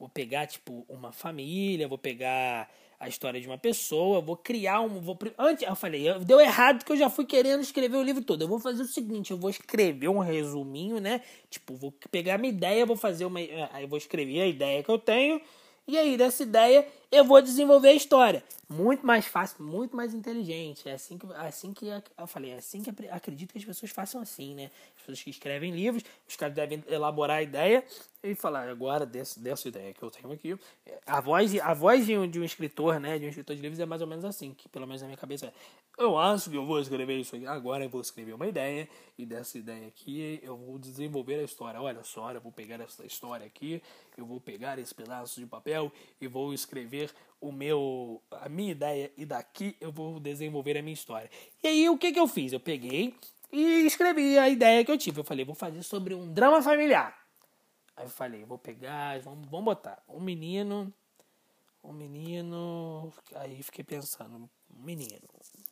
Vou 0.00 0.08
pegar, 0.08 0.46
tipo, 0.46 0.84
uma 0.88 1.12
família, 1.12 1.86
vou 1.86 1.98
pegar 1.98 2.68
a 2.98 3.06
história 3.06 3.40
de 3.40 3.46
uma 3.46 3.58
pessoa, 3.58 4.20
vou 4.20 4.36
criar 4.36 4.80
um. 4.80 5.00
Vou, 5.00 5.16
antes, 5.38 5.62
eu 5.62 5.76
falei, 5.76 6.12
deu 6.24 6.40
errado 6.40 6.78
porque 6.78 6.92
eu 6.92 6.96
já 6.96 7.08
fui 7.08 7.24
querendo 7.26 7.60
escrever 7.60 7.96
o 7.98 8.02
livro 8.02 8.24
todo. 8.24 8.42
Eu 8.42 8.48
vou 8.48 8.58
fazer 8.58 8.82
o 8.82 8.86
seguinte: 8.86 9.30
eu 9.30 9.36
vou 9.36 9.50
escrever 9.50 10.08
um 10.08 10.18
resuminho, 10.18 10.98
né? 10.98 11.20
Tipo, 11.48 11.76
vou 11.76 11.92
pegar 12.10 12.38
minha 12.38 12.52
ideia, 12.52 12.84
vou 12.84 12.96
fazer 12.96 13.26
uma. 13.26 13.38
Aí 13.72 13.86
vou 13.86 13.98
escrever 13.98 14.40
a 14.40 14.46
ideia 14.46 14.82
que 14.82 14.90
eu 14.90 14.98
tenho 14.98 15.40
e 15.90 15.98
aí, 15.98 16.16
dessa 16.16 16.44
ideia, 16.44 16.86
eu 17.10 17.24
vou 17.24 17.42
desenvolver 17.42 17.88
a 17.88 17.94
história. 17.94 18.44
Muito 18.68 19.04
mais 19.04 19.26
fácil, 19.26 19.64
muito 19.64 19.96
mais 19.96 20.14
inteligente. 20.14 20.88
É 20.88 20.92
assim 20.92 21.18
que, 21.18 21.26
assim 21.34 21.72
que 21.72 21.86
eu 21.86 22.26
falei, 22.28 22.52
é 22.52 22.58
assim 22.58 22.80
que 22.82 22.90
acredito 23.10 23.50
que 23.50 23.58
as 23.58 23.64
pessoas 23.64 23.90
façam 23.90 24.20
assim, 24.20 24.54
né? 24.54 24.70
As 24.94 25.00
pessoas 25.00 25.22
que 25.24 25.30
escrevem 25.30 25.72
livros, 25.72 26.04
os 26.28 26.36
caras 26.36 26.54
devem 26.54 26.84
elaborar 26.88 27.38
a 27.38 27.42
ideia 27.42 27.84
e 28.22 28.32
falar, 28.34 28.68
agora, 28.68 29.04
dessa, 29.04 29.40
dessa 29.40 29.66
ideia 29.66 29.92
que 29.92 30.00
eu 30.00 30.08
tenho 30.08 30.32
aqui. 30.32 30.56
A 31.04 31.20
voz, 31.20 31.58
a 31.58 31.74
voz 31.74 32.06
de 32.06 32.16
um, 32.16 32.30
de 32.30 32.38
um 32.38 32.44
escritor, 32.44 33.00
né? 33.00 33.18
De 33.18 33.26
um 33.26 33.28
escritor 33.28 33.56
de 33.56 33.62
livros 33.62 33.80
é 33.80 33.86
mais 33.86 34.02
ou 34.02 34.06
menos 34.06 34.24
assim, 34.24 34.54
que 34.54 34.68
pelo 34.68 34.86
menos 34.86 35.02
na 35.02 35.08
minha 35.08 35.18
cabeça 35.18 35.46
é. 35.46 35.52
Eu 35.98 36.16
acho 36.16 36.48
que 36.48 36.56
eu 36.56 36.64
vou 36.64 36.78
escrever 36.78 37.18
isso 37.18 37.34
aqui. 37.34 37.46
Agora 37.46 37.82
eu 37.82 37.90
vou 37.90 38.00
escrever 38.00 38.34
uma 38.34 38.46
ideia, 38.46 38.88
e 39.18 39.26
dessa 39.26 39.58
ideia 39.58 39.88
aqui 39.88 40.38
eu 40.44 40.56
vou 40.56 40.78
desenvolver 40.78 41.40
a 41.40 41.42
história. 41.42 41.82
Olha 41.82 42.04
só, 42.04 42.30
eu 42.30 42.40
vou 42.40 42.52
pegar 42.52 42.80
essa 42.80 43.04
história 43.04 43.44
aqui, 43.44 43.82
eu 44.16 44.24
vou 44.24 44.40
pegar 44.40 44.78
esse 44.78 44.94
pedaço 44.94 45.40
de 45.40 45.46
papel 45.46 45.90
e 46.20 46.28
vou 46.28 46.54
escrever 46.54 46.99
o 47.40 47.52
meu 47.52 48.20
a 48.30 48.48
minha 48.48 48.72
ideia 48.72 49.12
e 49.16 49.24
daqui 49.24 49.76
eu 49.80 49.90
vou 49.90 50.20
desenvolver 50.20 50.76
a 50.76 50.82
minha 50.82 50.94
história. 50.94 51.30
E 51.62 51.68
aí 51.68 51.88
o 51.88 51.96
que 51.96 52.12
que 52.12 52.20
eu 52.20 52.26
fiz? 52.26 52.52
Eu 52.52 52.60
peguei 52.60 53.14
e 53.52 53.86
escrevi 53.86 54.38
a 54.38 54.48
ideia 54.48 54.84
que 54.84 54.90
eu 54.90 54.98
tive. 54.98 55.20
Eu 55.20 55.24
falei, 55.24 55.44
vou 55.44 55.54
fazer 55.54 55.82
sobre 55.82 56.14
um 56.14 56.32
drama 56.32 56.62
familiar. 56.62 57.16
Aí 57.96 58.04
eu 58.04 58.10
falei, 58.10 58.44
vou 58.44 58.58
pegar, 58.58 59.18
vamos, 59.20 59.48
vamos 59.48 59.64
botar 59.64 60.02
um 60.08 60.20
menino, 60.20 60.92
um 61.82 61.92
menino. 61.92 63.12
Aí 63.36 63.62
fiquei 63.62 63.84
pensando, 63.84 64.36
um 64.36 64.82
menino, 64.82 65.20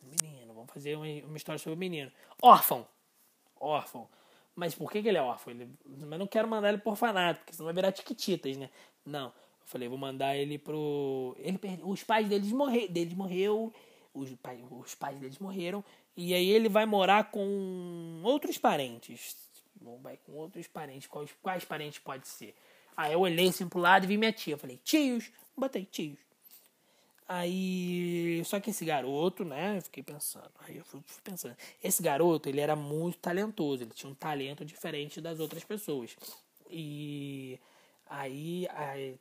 um 0.03 0.09
menino, 0.09 0.53
vamos 0.53 0.71
fazer 0.71 0.95
uma, 0.95 1.05
uma 1.25 1.37
história 1.37 1.59
sobre 1.59 1.75
um 1.75 1.79
menino. 1.79 2.11
Órfão! 2.41 2.87
Órfão. 3.59 4.07
Mas 4.55 4.75
por 4.75 4.91
que, 4.91 5.01
que 5.01 5.07
ele 5.07 5.17
é 5.17 5.21
órfão? 5.21 5.53
Ele, 5.53 5.69
mas 5.85 6.19
não 6.19 6.27
quero 6.27 6.47
mandar 6.47 6.69
ele 6.69 6.79
por 6.79 6.91
orfanato, 6.91 7.39
porque 7.39 7.53
senão 7.53 7.65
vai 7.65 7.73
virar 7.73 7.91
tiquititas, 7.91 8.57
né? 8.57 8.69
Não. 9.05 9.31
Falei, 9.69 9.87
vou 9.87 9.97
mandar 9.97 10.35
ele 10.35 10.57
pro. 10.57 11.35
Ele 11.39 11.57
perde... 11.57 11.81
Os 11.83 12.03
pais 12.03 12.27
deles, 12.27 12.51
morre... 12.51 12.87
deles 12.87 13.13
morreu. 13.13 13.71
Os, 14.13 14.29
pai... 14.35 14.63
os 14.69 14.95
pais 14.95 15.17
deles 15.19 15.39
morreram. 15.39 15.83
E 16.17 16.33
aí 16.33 16.49
ele 16.49 16.67
vai 16.67 16.85
morar 16.85 17.31
com 17.31 18.21
outros 18.23 18.57
parentes 18.57 19.49
vai 20.01 20.17
com 20.17 20.33
outros 20.33 20.67
parentes. 20.67 21.07
Quais, 21.07 21.29
quais 21.41 21.65
parentes 21.65 21.99
pode 21.99 22.27
ser? 22.27 22.55
Aí 22.95 23.13
eu 23.13 23.21
olhei 23.21 23.47
assim 23.47 23.67
pro 23.67 23.79
lado 23.79 24.03
e 24.03 24.07
vi 24.07 24.17
minha 24.17 24.33
tia. 24.33 24.57
Falei, 24.57 24.79
tios. 24.83 25.31
Botei 25.55 25.85
tios. 25.85 26.17
Aí, 27.27 28.41
só 28.45 28.59
que 28.59 28.71
esse 28.71 28.83
garoto, 28.83 29.45
né, 29.45 29.77
eu 29.77 29.81
fiquei 29.83 30.01
pensando, 30.01 30.49
aí 30.61 30.77
eu 30.77 30.83
fui, 30.83 30.99
fui, 31.05 31.21
pensando, 31.23 31.55
esse 31.83 32.01
garoto, 32.01 32.49
ele 32.49 32.59
era 32.59 32.75
muito 32.75 33.19
talentoso, 33.19 33.83
ele 33.83 33.91
tinha 33.91 34.11
um 34.11 34.15
talento 34.15 34.65
diferente 34.65 35.21
das 35.21 35.39
outras 35.39 35.63
pessoas. 35.63 36.17
E 36.71 37.59
aí, 38.09 38.67
aí 38.71 39.15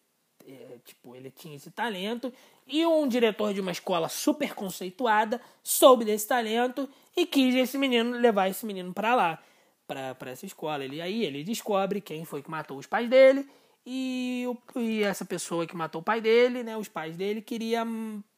é, 0.48 0.78
tipo, 0.84 1.14
ele 1.14 1.30
tinha 1.30 1.56
esse 1.56 1.70
talento 1.70 2.32
e 2.66 2.84
um 2.86 3.06
diretor 3.06 3.52
de 3.52 3.60
uma 3.60 3.70
escola 3.70 4.08
super 4.08 4.54
conceituada 4.54 5.40
soube 5.62 6.04
desse 6.04 6.26
talento 6.26 6.88
e 7.14 7.26
quis 7.26 7.54
esse 7.54 7.76
menino 7.76 8.16
levar 8.18 8.48
esse 8.48 8.64
menino 8.64 8.92
para 8.94 9.14
lá 9.14 9.42
para 9.86 10.30
essa 10.30 10.46
escola. 10.46 10.84
Ele 10.84 11.00
aí 11.00 11.24
ele 11.24 11.44
descobre 11.44 12.00
quem 12.00 12.24
foi 12.24 12.42
que 12.42 12.50
matou 12.50 12.78
os 12.78 12.86
pais 12.86 13.08
dele 13.08 13.48
e, 13.84 14.46
e 14.76 15.02
essa 15.02 15.24
pessoa 15.24 15.66
que 15.66 15.76
matou 15.76 16.00
o 16.00 16.04
pai 16.04 16.20
dele, 16.20 16.62
né, 16.62 16.76
os 16.76 16.88
pais 16.88 17.16
dele 17.16 17.40
queria 17.42 17.86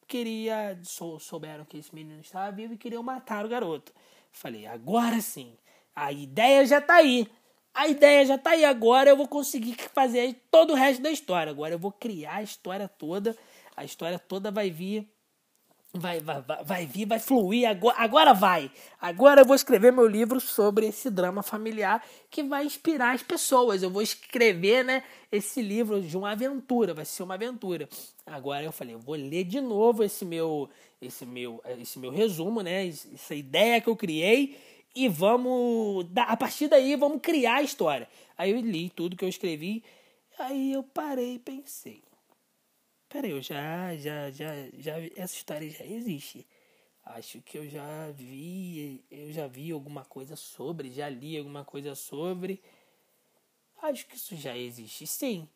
queria 0.07 0.79
sou, 0.83 1.21
souberam 1.21 1.65
que 1.65 1.79
esse 1.79 1.95
menino 1.95 2.21
estava 2.21 2.51
vivo 2.51 2.75
e 2.75 2.79
queriam 2.79 3.03
matar 3.03 3.45
o 3.45 3.49
garoto. 3.49 3.93
Falei, 4.33 4.67
agora 4.67 5.21
sim. 5.21 5.57
A 5.95 6.13
ideia 6.13 6.65
já 6.67 6.81
tá 6.81 6.95
aí. 6.95 7.29
A 7.81 7.89
ideia 7.89 8.27
já 8.27 8.37
tá 8.37 8.51
aí 8.51 8.63
agora, 8.63 9.09
eu 9.09 9.17
vou 9.17 9.27
conseguir 9.27 9.75
fazer 9.95 10.37
todo 10.51 10.75
o 10.75 10.77
resto 10.77 11.01
da 11.01 11.11
história. 11.11 11.51
Agora 11.51 11.73
eu 11.73 11.79
vou 11.79 11.91
criar 11.91 12.35
a 12.35 12.43
história 12.43 12.87
toda. 12.87 13.35
A 13.75 13.83
história 13.83 14.19
toda 14.19 14.51
vai 14.51 14.69
vir 14.69 15.09
Vai, 15.93 16.21
vai, 16.21 16.41
vai, 16.41 16.65
vai 16.65 16.87
vir, 16.87 17.05
vai 17.05 17.19
fluir, 17.19 17.69
agora, 17.69 17.97
agora 17.99 18.33
vai. 18.33 18.71
Agora 19.01 19.41
eu 19.41 19.45
vou 19.45 19.57
escrever 19.57 19.93
meu 19.93 20.07
livro 20.07 20.39
sobre 20.39 20.87
esse 20.87 21.11
drama 21.11 21.43
familiar 21.43 22.07
que 22.31 22.45
vai 22.45 22.65
inspirar 22.65 23.13
as 23.13 23.25
pessoas. 23.25 23.83
Eu 23.83 23.91
vou 23.91 24.01
escrever, 24.01 24.85
né, 24.85 25.03
esse 25.33 25.61
livro 25.61 26.01
de 26.01 26.17
uma 26.17 26.31
aventura, 26.31 26.95
vai 26.95 27.05
ser 27.05 27.25
uma 27.25 27.35
aventura. 27.35 27.89
Agora 28.25 28.63
eu 28.63 28.71
falei, 28.71 28.95
eu 28.95 29.01
vou 29.01 29.17
ler 29.17 29.43
de 29.43 29.61
novo 29.61 30.05
esse 30.05 30.25
meu, 30.25 30.71
esse 31.03 31.27
meu, 31.27 31.61
esse 31.81 31.99
meu 31.99 32.13
resumo, 32.13 32.63
né, 32.63 32.87
essa 32.87 33.35
ideia 33.35 33.81
que 33.81 33.89
eu 33.89 33.97
criei 33.97 34.57
e 34.95 35.09
vamos, 35.09 36.07
a 36.17 36.37
partir 36.37 36.69
daí 36.69 36.97
vamos 36.97 37.21
criar 37.23 37.57
a 37.57 37.63
história. 37.63 38.09
Aí 38.37 38.51
eu 38.51 38.61
li 38.61 38.91
tudo 38.91 39.17
que 39.17 39.25
eu 39.25 39.29
escrevi, 39.29 39.83
aí 40.39 40.73
eu 40.73 40.83
parei 40.83 41.35
e 41.35 41.39
pensei 41.39 42.03
Peraí, 43.11 43.33
eu 43.33 43.43
já, 43.43 43.97
já, 43.97 44.31
já, 44.31 44.55
já, 44.79 44.93
essa 45.17 45.35
história 45.35 45.69
já 45.69 45.85
existe. 45.85 46.47
Acho 47.05 47.43
que 47.43 47.59
eu 47.59 47.69
já 47.69 48.09
vi, 48.13 49.05
eu 49.11 49.33
já 49.33 49.49
vi 49.49 49.73
alguma 49.73 50.05
coisa 50.05 50.37
sobre, 50.37 50.93
já 50.93 51.09
li 51.09 51.37
alguma 51.37 51.65
coisa 51.65 51.97
sobre. 51.97 52.63
Acho 53.83 54.07
que 54.07 54.15
isso 54.15 54.37
já 54.37 54.57
existe, 54.57 55.09
sim. 55.09 55.49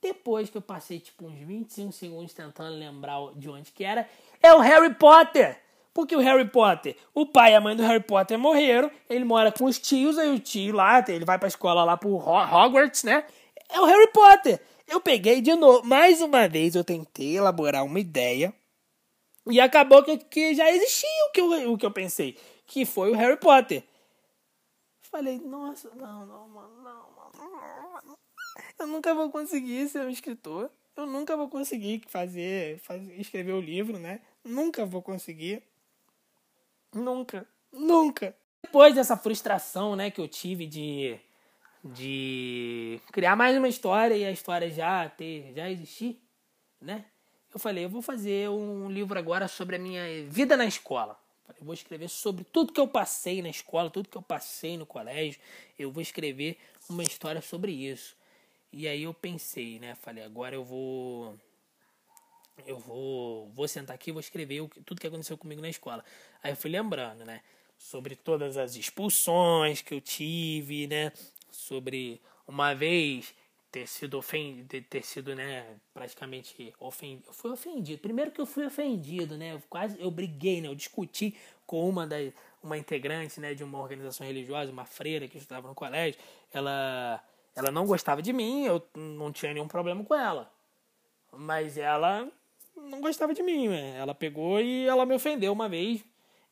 Depois 0.00 0.48
que 0.48 0.56
eu 0.56 0.62
passei 0.62 1.00
tipo 1.00 1.26
uns 1.26 1.40
25 1.40 1.90
segundos 1.90 2.32
tentando 2.32 2.76
lembrar 2.76 3.18
de 3.34 3.48
onde 3.48 3.72
que 3.72 3.82
era, 3.82 4.08
é 4.40 4.54
o 4.54 4.60
Harry 4.60 4.94
Potter. 4.94 5.60
Porque 5.94 6.16
o 6.16 6.20
Harry 6.20 6.48
Potter, 6.48 6.96
o 7.14 7.24
pai 7.24 7.52
e 7.52 7.54
a 7.54 7.60
mãe 7.60 7.76
do 7.76 7.84
Harry 7.84 8.02
Potter 8.02 8.36
morreram, 8.36 8.90
ele 9.08 9.24
mora 9.24 9.52
com 9.52 9.64
os 9.64 9.78
tios, 9.78 10.18
aí 10.18 10.28
o 10.28 10.40
tio 10.40 10.74
lá, 10.74 11.02
ele 11.06 11.24
vai 11.24 11.38
pra 11.38 11.46
escola 11.46 11.84
lá 11.84 11.96
pro 11.96 12.16
Hogwarts, 12.16 13.04
né? 13.04 13.24
É 13.70 13.80
o 13.80 13.84
Harry 13.84 14.10
Potter. 14.12 14.60
Eu 14.88 15.00
peguei 15.00 15.40
de 15.40 15.54
novo, 15.54 15.86
mais 15.86 16.20
uma 16.20 16.48
vez 16.48 16.74
eu 16.74 16.82
tentei 16.82 17.36
elaborar 17.36 17.84
uma 17.84 18.00
ideia 18.00 18.52
e 19.46 19.60
acabou 19.60 20.02
que, 20.02 20.18
que 20.18 20.54
já 20.54 20.68
existia 20.70 21.08
o 21.28 21.32
que, 21.32 21.40
eu, 21.40 21.72
o 21.72 21.78
que 21.78 21.86
eu 21.86 21.90
pensei, 21.92 22.36
que 22.66 22.84
foi 22.84 23.12
o 23.12 23.14
Harry 23.14 23.36
Potter. 23.36 23.84
Falei, 25.00 25.38
nossa, 25.38 25.94
não, 25.94 26.26
não, 26.26 26.48
mano, 26.48 26.82
não, 26.82 27.10
mano. 27.12 28.18
Eu 28.78 28.86
nunca 28.88 29.14
vou 29.14 29.30
conseguir 29.30 29.88
ser 29.88 30.00
um 30.00 30.10
escritor. 30.10 30.68
Eu 30.96 31.06
nunca 31.06 31.36
vou 31.36 31.48
conseguir 31.48 32.02
fazer, 32.08 32.78
fazer 32.80 33.14
escrever 33.20 33.52
o 33.52 33.60
livro, 33.60 33.98
né? 33.98 34.20
Nunca 34.44 34.84
vou 34.84 35.02
conseguir. 35.02 35.62
Nunca, 36.94 37.46
nunca. 37.72 38.36
Depois 38.62 38.94
dessa 38.94 39.16
frustração, 39.16 39.94
né, 39.96 40.10
que 40.10 40.20
eu 40.20 40.28
tive 40.28 40.66
de 40.66 41.18
de 41.84 42.98
criar 43.12 43.36
mais 43.36 43.54
uma 43.58 43.68
história 43.68 44.14
e 44.14 44.24
a 44.24 44.30
história 44.30 44.70
já 44.70 45.06
ter 45.10 45.52
já 45.54 45.70
existir, 45.70 46.18
né? 46.80 47.04
Eu 47.52 47.60
falei, 47.60 47.84
eu 47.84 47.88
vou 47.88 48.02
fazer 48.02 48.48
um 48.48 48.90
livro 48.90 49.18
agora 49.18 49.46
sobre 49.46 49.76
a 49.76 49.78
minha 49.78 50.02
vida 50.28 50.56
na 50.56 50.64
escola. 50.64 51.16
Eu 51.60 51.64
vou 51.64 51.74
escrever 51.74 52.08
sobre 52.08 52.42
tudo 52.42 52.72
que 52.72 52.80
eu 52.80 52.88
passei 52.88 53.42
na 53.42 53.48
escola, 53.48 53.90
tudo 53.90 54.08
que 54.08 54.16
eu 54.16 54.22
passei 54.22 54.76
no 54.76 54.86
colégio. 54.86 55.40
Eu 55.78 55.92
vou 55.92 56.02
escrever 56.02 56.58
uma 56.88 57.02
história 57.02 57.40
sobre 57.40 57.70
isso. 57.70 58.16
E 58.72 58.88
aí 58.88 59.04
eu 59.04 59.14
pensei, 59.14 59.78
né? 59.78 59.94
Falei, 59.94 60.24
agora 60.24 60.56
eu 60.56 60.64
vou 60.64 61.38
eu 62.66 62.78
vou 62.78 63.48
vou 63.50 63.68
sentar 63.68 63.94
aqui 63.94 64.10
e 64.10 64.12
vou 64.12 64.20
escrever 64.20 64.68
tudo 64.84 65.00
que 65.00 65.06
aconteceu 65.06 65.36
comigo 65.38 65.60
na 65.60 65.68
escola. 65.68 66.04
Aí 66.42 66.52
eu 66.52 66.56
fui 66.56 66.70
lembrando, 66.70 67.24
né? 67.24 67.40
Sobre 67.78 68.16
todas 68.16 68.56
as 68.56 68.76
expulsões 68.76 69.82
que 69.82 69.94
eu 69.94 70.00
tive, 70.00 70.86
né? 70.86 71.12
sobre 71.54 72.20
uma 72.46 72.74
vez 72.74 73.34
ter 73.70 73.88
sido 73.88 74.18
ofendido, 74.18 74.86
ter 74.88 75.02
sido, 75.02 75.34
né, 75.34 75.66
praticamente 75.92 76.72
ofendido. 76.78 77.24
Eu 77.28 77.34
fui 77.34 77.50
ofendido. 77.50 78.00
Primeiro 78.00 78.30
que 78.30 78.40
eu 78.40 78.46
fui 78.46 78.64
ofendido, 78.64 79.36
né? 79.36 79.54
Eu 79.54 79.62
quase 79.68 80.00
eu 80.00 80.10
briguei, 80.10 80.60
né? 80.60 80.68
Eu 80.68 80.74
discuti 80.74 81.36
com 81.66 81.88
uma 81.88 82.06
da 82.06 82.16
uma 82.62 82.78
integrante, 82.78 83.40
né, 83.40 83.52
de 83.52 83.62
uma 83.62 83.78
organização 83.78 84.26
religiosa, 84.26 84.72
uma 84.72 84.86
freira 84.86 85.28
que 85.28 85.36
estava 85.36 85.68
no 85.68 85.74
colégio. 85.74 86.20
Ela 86.52 87.22
ela 87.56 87.70
não 87.70 87.86
gostava 87.86 88.22
de 88.22 88.32
mim, 88.32 88.64
eu 88.64 88.84
não 88.94 89.32
tinha 89.32 89.52
nenhum 89.52 89.68
problema 89.68 90.04
com 90.04 90.14
ela. 90.14 90.50
Mas 91.32 91.76
ela 91.76 92.30
não 92.84 93.00
gostava 93.00 93.34
de 93.34 93.42
mim, 93.42 93.68
né? 93.68 93.96
Ela 93.98 94.14
pegou 94.14 94.60
e 94.60 94.86
ela 94.86 95.06
me 95.06 95.14
ofendeu 95.14 95.52
uma 95.52 95.68
vez 95.68 96.04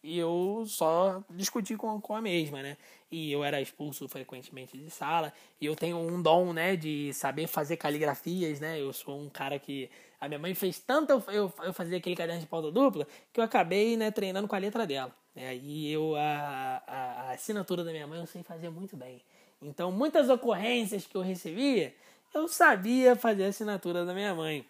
e 0.03 0.19
eu 0.19 0.65
só 0.67 1.23
discuti 1.31 1.77
com, 1.77 2.01
com 2.01 2.15
a 2.15 2.21
mesma, 2.21 2.61
né? 2.61 2.77
E 3.11 3.31
eu 3.31 3.45
era 3.45 3.61
expulso 3.61 4.09
frequentemente 4.09 4.77
de 4.77 4.91
sala. 4.91 5.33
E 5.61 5.67
eu 5.67 5.77
tenho 5.77 5.97
um 5.97 6.21
dom, 6.21 6.53
né, 6.53 6.75
de 6.75 7.13
saber 7.13 7.47
fazer 7.47 7.77
caligrafias, 7.77 8.59
né? 8.59 8.81
Eu 8.81 8.93
sou 8.93 9.21
um 9.21 9.29
cara 9.29 9.59
que. 9.59 9.89
A 10.21 10.29
minha 10.29 10.39
mãe 10.39 10.55
fez 10.55 10.79
tanto 10.79 11.13
eu, 11.29 11.53
eu 11.63 11.73
fazer 11.73 11.97
aquele 11.97 12.17
caderno 12.17 12.41
de 12.41 12.47
pauta 12.47 12.71
dupla 12.71 13.07
que 13.33 13.41
eu 13.41 13.45
acabei, 13.45 13.97
né, 13.97 14.11
treinando 14.11 14.49
com 14.49 14.55
a 14.55 14.59
letra 14.59 14.87
dela. 14.87 15.15
Né? 15.35 15.57
E 15.57 15.93
eu, 15.93 16.15
a, 16.17 16.83
a, 16.87 16.97
a 17.29 17.31
assinatura 17.33 17.83
da 17.83 17.91
minha 17.91 18.07
mãe 18.07 18.21
eu 18.21 18.27
sei 18.27 18.43
fazer 18.43 18.71
muito 18.71 18.97
bem. 18.97 19.21
Então, 19.61 19.91
muitas 19.91 20.29
ocorrências 20.29 21.07
que 21.07 21.17
eu 21.17 21.23
recebia, 21.23 21.95
eu 22.35 22.49
sabia 22.49 23.17
fazer 23.17 23.45
a 23.45 23.49
assinatura 23.49 24.05
da 24.05 24.15
minha 24.15 24.35
mãe. 24.35 24.65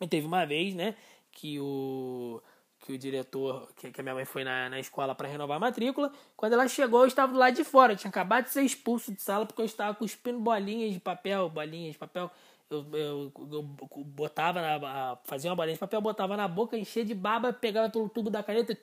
E 0.00 0.06
teve 0.06 0.26
uma 0.26 0.44
vez, 0.44 0.74
né, 0.74 0.94
que 1.32 1.58
o 1.60 2.40
que 2.80 2.92
o 2.92 2.98
diretor, 2.98 3.68
que, 3.76 3.90
que 3.90 4.00
a 4.00 4.04
minha 4.04 4.14
mãe 4.14 4.24
foi 4.24 4.44
na, 4.44 4.68
na 4.70 4.78
escola 4.78 5.14
para 5.14 5.28
renovar 5.28 5.56
a 5.56 5.60
matrícula, 5.60 6.12
quando 6.36 6.52
ela 6.52 6.68
chegou, 6.68 7.00
eu 7.00 7.06
estava 7.06 7.32
do 7.32 7.38
lado 7.38 7.54
de 7.54 7.64
fora. 7.64 7.92
Eu 7.92 7.96
tinha 7.96 8.08
acabado 8.08 8.44
de 8.44 8.50
ser 8.50 8.62
expulso 8.62 9.12
de 9.12 9.20
sala 9.20 9.44
porque 9.44 9.60
eu 9.60 9.66
estava 9.66 9.94
cuspindo 9.94 10.38
bolinhas 10.38 10.92
de 10.92 11.00
papel, 11.00 11.48
bolinhas 11.50 11.92
de 11.92 11.98
papel. 11.98 12.30
Eu, 12.70 12.86
eu, 12.92 13.32
eu 13.50 13.62
botava 14.04 14.60
na, 14.60 15.18
fazia 15.24 15.50
uma 15.50 15.56
bolinha 15.56 15.74
de 15.74 15.80
papel, 15.80 16.00
botava 16.02 16.36
na 16.36 16.46
boca, 16.46 16.76
enchia 16.76 17.02
de 17.02 17.14
baba, 17.14 17.50
pegava 17.50 17.88
pelo 17.88 18.10
tubo 18.10 18.28
da 18.28 18.42
caneta 18.42 18.72
e 18.72 18.76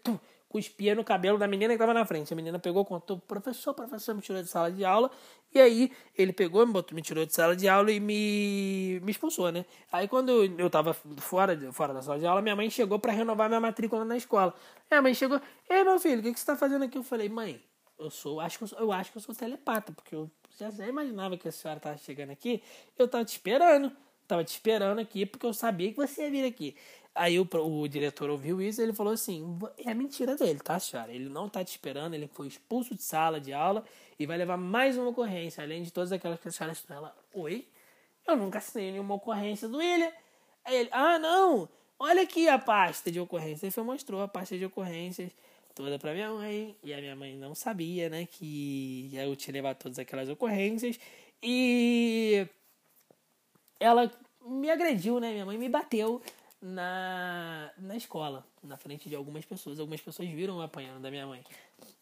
cuspia 0.50 0.96
no 0.96 1.04
cabelo 1.04 1.38
da 1.38 1.48
menina 1.48 1.74
que 1.74 1.76
estava 1.76 1.94
na 1.94 2.06
frente. 2.06 2.34
A 2.34 2.36
menina 2.36 2.58
pegou, 2.58 2.84
contou, 2.84 3.20
professor, 3.20 3.74
professor 3.74 4.16
me 4.16 4.22
tirou 4.22 4.42
de 4.42 4.48
sala 4.48 4.72
de 4.72 4.84
aula. 4.84 5.12
E 5.54 5.60
aí 5.60 5.92
ele 6.18 6.34
pegou, 6.34 6.66
me, 6.66 6.74
botou, 6.74 6.96
me 6.96 7.02
tirou 7.02 7.26
de 7.26 7.34
sala 7.34 7.56
de 7.56 7.68
aula 7.68 7.92
e 7.92 8.00
me, 8.00 9.00
me 9.04 9.12
expulsou, 9.12 9.52
né? 9.52 9.66
Aí 9.92 10.08
quando 10.08 10.32
eu 10.58 10.68
estava 10.68 10.94
fora, 10.94 11.56
fora 11.72 11.94
da 11.94 12.02
sala 12.02 12.18
de 12.18 12.26
aula, 12.26 12.42
minha 12.42 12.56
mãe 12.56 12.70
chegou 12.70 12.98
para 12.98 13.12
renovar 13.12 13.50
minha 13.50 13.62
matrícula 13.62 14.04
na 14.04 14.18
escola. 14.18 14.54
Aí 14.90 14.98
a 14.98 15.02
mãe 15.02 15.14
chegou, 15.14 15.40
ei 15.70 15.84
meu 15.84 16.00
filho, 16.00 16.22
o 16.22 16.24
que, 16.24 16.34
que 16.34 16.40
você 16.40 16.44
está 16.44 16.56
fazendo 16.56 16.86
aqui? 16.86 16.98
Eu 16.98 17.04
falei, 17.04 17.30
mãe, 17.30 17.62
eu 18.00 18.10
sou, 18.10 18.40
acho 18.40 18.58
que 18.58 18.64
eu, 18.64 18.68
sou, 18.68 18.80
eu 18.80 18.92
acho 18.92 19.12
que 19.12 19.18
eu 19.18 19.22
sou 19.22 19.36
telepata, 19.36 19.92
porque 19.92 20.16
eu 20.16 20.32
já, 20.58 20.72
já 20.72 20.88
imaginava 20.88 21.38
que 21.38 21.48
a 21.48 21.52
senhora 21.52 21.78
estava 21.78 21.98
chegando 21.98 22.32
aqui, 22.32 22.62
eu 22.98 23.06
estava 23.06 23.24
te 23.24 23.30
esperando. 23.30 23.92
Tava 24.28 24.44
te 24.44 24.50
esperando 24.50 25.00
aqui 25.00 25.26
porque 25.26 25.46
eu 25.46 25.54
sabia 25.54 25.92
que 25.92 25.98
você 25.98 26.24
ia 26.24 26.32
vir 26.32 26.46
aqui. 26.46 26.76
Aí 27.14 27.40
o, 27.40 27.48
o 27.54 27.88
diretor 27.88 28.30
ouviu 28.30 28.62
isso 28.62 28.82
e 28.82 28.84
ele 28.84 28.94
falou 28.94 29.14
assim: 29.14 29.58
é 29.78 29.94
mentira 29.94 30.36
dele, 30.36 30.60
tá, 30.60 30.80
senhora? 30.80 31.12
Ele 31.12 31.30
não 31.30 31.48
tá 31.48 31.64
te 31.64 31.70
esperando, 31.70 32.14
ele 32.14 32.28
foi 32.28 32.48
expulso 32.48 32.96
de 32.96 33.04
sala 33.04 33.40
de 33.40 33.54
aula 33.54 33.86
e 34.20 34.26
vai 34.26 34.38
levar 34.38 34.58
mais 34.58 34.98
uma 34.98 35.10
ocorrência, 35.10 35.64
além 35.64 35.84
de 35.84 35.92
todas 35.92 36.12
aquelas 36.12 36.40
que 36.40 36.48
a 36.48 36.52
senhora 36.52 36.74
estão. 36.74 36.98
Ela, 36.98 37.16
oi? 37.34 37.68
Eu 38.28 38.36
nunca 38.36 38.58
assinei 38.58 38.92
nenhuma 38.92 39.16
ocorrência 39.16 39.68
do 39.68 39.78
William. 39.78 40.12
Aí 40.66 40.76
ele, 40.76 40.90
ah, 40.92 41.20
não, 41.20 41.70
olha 42.00 42.24
aqui 42.24 42.50
a 42.50 42.58
pasta 42.58 43.12
de 43.12 43.20
ocorrências. 43.20 43.64
Ele 43.64 43.72
foi, 43.72 43.84
mostrou 43.84 44.22
a 44.22 44.28
pasta 44.28 44.58
de 44.58 44.66
ocorrências 44.66 45.32
toda 45.76 46.00
pra 46.00 46.14
minha 46.14 46.32
mãe. 46.32 46.76
E 46.84 46.94
a 46.94 46.98
minha 46.98 47.16
mãe 47.16 47.36
não 47.36 47.54
sabia, 47.54 48.10
né, 48.10 48.26
que 48.26 49.12
eu 49.14 49.36
tinha 49.36 49.54
levado 49.54 49.78
todas 49.78 50.00
aquelas 50.00 50.30
ocorrências. 50.30 50.98
E 51.44 52.48
ela 53.80 54.12
me 54.44 54.72
agrediu, 54.72 55.20
né? 55.20 55.32
Minha 55.32 55.46
mãe 55.46 55.58
me 55.58 55.70
bateu 55.70 56.22
na, 56.62 57.70
na 57.78 57.96
escola, 57.96 58.46
na 58.64 58.78
frente 58.78 59.10
de 59.10 59.16
algumas 59.16 59.46
pessoas. 59.46 59.80
Algumas 59.80 60.02
pessoas 60.02 60.30
viram 60.30 60.62
apanhando 60.62 61.02
da 61.02 61.12
minha 61.12 61.28
mãe. 61.28 61.44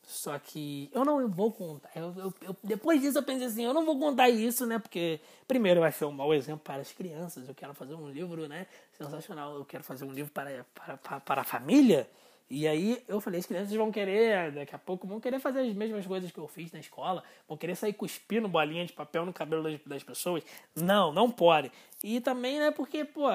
Só 0.04 0.38
que 0.38 0.90
eu 0.94 1.04
não 1.04 1.28
vou 1.30 1.52
contar. 1.52 1.90
Eu, 1.96 2.14
eu, 2.18 2.34
eu, 2.42 2.56
depois 2.64 3.02
disso 3.02 3.18
eu 3.18 3.24
pensei 3.24 3.48
assim, 3.48 3.64
eu 3.64 3.74
não 3.74 3.86
vou 3.86 3.98
contar 3.98 4.30
isso, 4.30 4.66
né? 4.66 4.78
Porque, 4.78 5.20
primeiro, 5.48 5.80
vai 5.80 5.92
ser 5.92 6.06
um 6.06 6.12
mau 6.12 6.34
exemplo 6.34 6.62
para 6.64 6.82
as 6.82 6.92
crianças. 6.92 7.48
Eu 7.48 7.56
quero 7.56 7.74
fazer 7.74 7.96
um 7.96 8.10
livro, 8.10 8.48
né? 8.48 8.68
Sensacional. 8.98 9.56
Eu 9.56 9.66
quero 9.66 9.84
fazer 9.84 10.06
um 10.06 10.12
livro 10.12 10.32
para, 10.32 10.66
para, 10.76 10.98
para, 10.98 11.20
para 11.20 11.42
a 11.42 11.46
família. 11.46 12.08
E 12.50 12.68
aí 12.68 13.04
eu 13.08 13.20
falei, 13.20 13.40
as 13.40 13.46
crianças 13.46 13.74
vão 13.74 13.92
querer, 13.92 14.52
daqui 14.52 14.76
a 14.76 14.78
pouco, 14.78 15.08
vão 15.08 15.20
querer 15.20 15.40
fazer 15.40 15.62
as 15.62 15.74
mesmas 15.74 16.06
coisas 16.06 16.32
que 16.32 16.38
eu 16.38 16.48
fiz 16.48 16.72
na 16.72 16.80
escola, 16.80 17.24
vão 17.48 17.58
querer 17.58 17.76
sair 17.76 17.94
cuspindo 17.94 18.48
bolinha 18.48 18.86
de 18.86 18.94
papel 18.94 19.26
no 19.26 19.34
cabelo 19.34 19.64
das, 19.64 19.80
das 19.86 20.04
pessoas. 20.04 20.44
Não, 20.76 21.12
não 21.12 21.32
pode. 21.32 21.72
E 22.04 22.20
também, 22.20 22.60
né, 22.60 22.72
porque, 22.72 23.06
pô, 23.06 23.28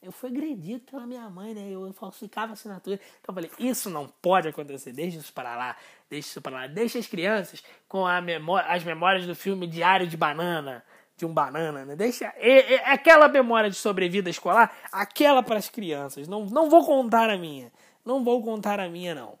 eu 0.00 0.12
fui 0.12 0.30
agredido 0.30 0.84
pela 0.90 1.06
minha 1.06 1.28
mãe, 1.28 1.54
né? 1.54 1.68
Eu 1.70 1.92
falsificava 1.92 2.52
assinatura. 2.52 3.00
Então 3.20 3.32
eu 3.32 3.34
falei, 3.34 3.50
isso 3.58 3.90
não 3.90 4.06
pode 4.06 4.46
acontecer, 4.46 4.92
deixa 4.92 5.18
isso 5.18 5.32
para 5.32 5.56
lá, 5.56 5.76
deixa 6.08 6.28
isso 6.28 6.40
para 6.40 6.52
lá. 6.52 6.66
Deixa 6.66 6.98
as 6.98 7.06
crianças 7.06 7.64
com 7.88 8.06
a 8.06 8.20
memória, 8.20 8.70
as 8.70 8.84
memórias 8.84 9.26
do 9.26 9.34
filme 9.34 9.66
Diário 9.66 10.06
de 10.06 10.16
Banana, 10.16 10.84
de 11.16 11.26
um 11.26 11.34
banana, 11.34 11.84
né? 11.84 11.96
Deixa 11.96 12.32
é, 12.36 12.74
é, 12.74 12.92
aquela 12.92 13.26
memória 13.26 13.68
de 13.68 13.76
sobrevida 13.76 14.30
escolar, 14.30 14.72
aquela 14.92 15.42
para 15.42 15.58
as 15.58 15.68
crianças. 15.68 16.28
Não, 16.28 16.46
não 16.46 16.70
vou 16.70 16.86
contar 16.86 17.28
a 17.28 17.36
minha. 17.36 17.72
Não 18.08 18.24
vou 18.24 18.42
contar 18.42 18.80
a 18.80 18.88
minha, 18.88 19.14
não. 19.14 19.38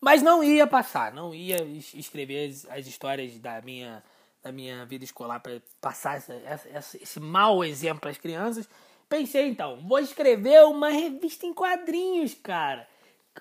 Mas 0.00 0.22
não 0.22 0.44
ia 0.44 0.68
passar, 0.68 1.12
não 1.12 1.34
ia 1.34 1.56
escrever 1.94 2.48
as, 2.48 2.64
as 2.66 2.86
histórias 2.86 3.40
da 3.40 3.60
minha, 3.60 4.04
da 4.40 4.52
minha 4.52 4.86
vida 4.86 5.02
escolar 5.02 5.40
para 5.40 5.60
passar 5.80 6.18
essa, 6.18 6.32
essa, 6.72 6.96
esse 6.96 7.18
mau 7.18 7.64
exemplo 7.64 8.02
para 8.02 8.12
as 8.12 8.16
crianças. 8.16 8.68
Pensei 9.08 9.48
então, 9.48 9.80
vou 9.80 9.98
escrever 9.98 10.62
uma 10.62 10.90
revista 10.90 11.44
em 11.44 11.52
quadrinhos, 11.52 12.34
cara. 12.34 12.86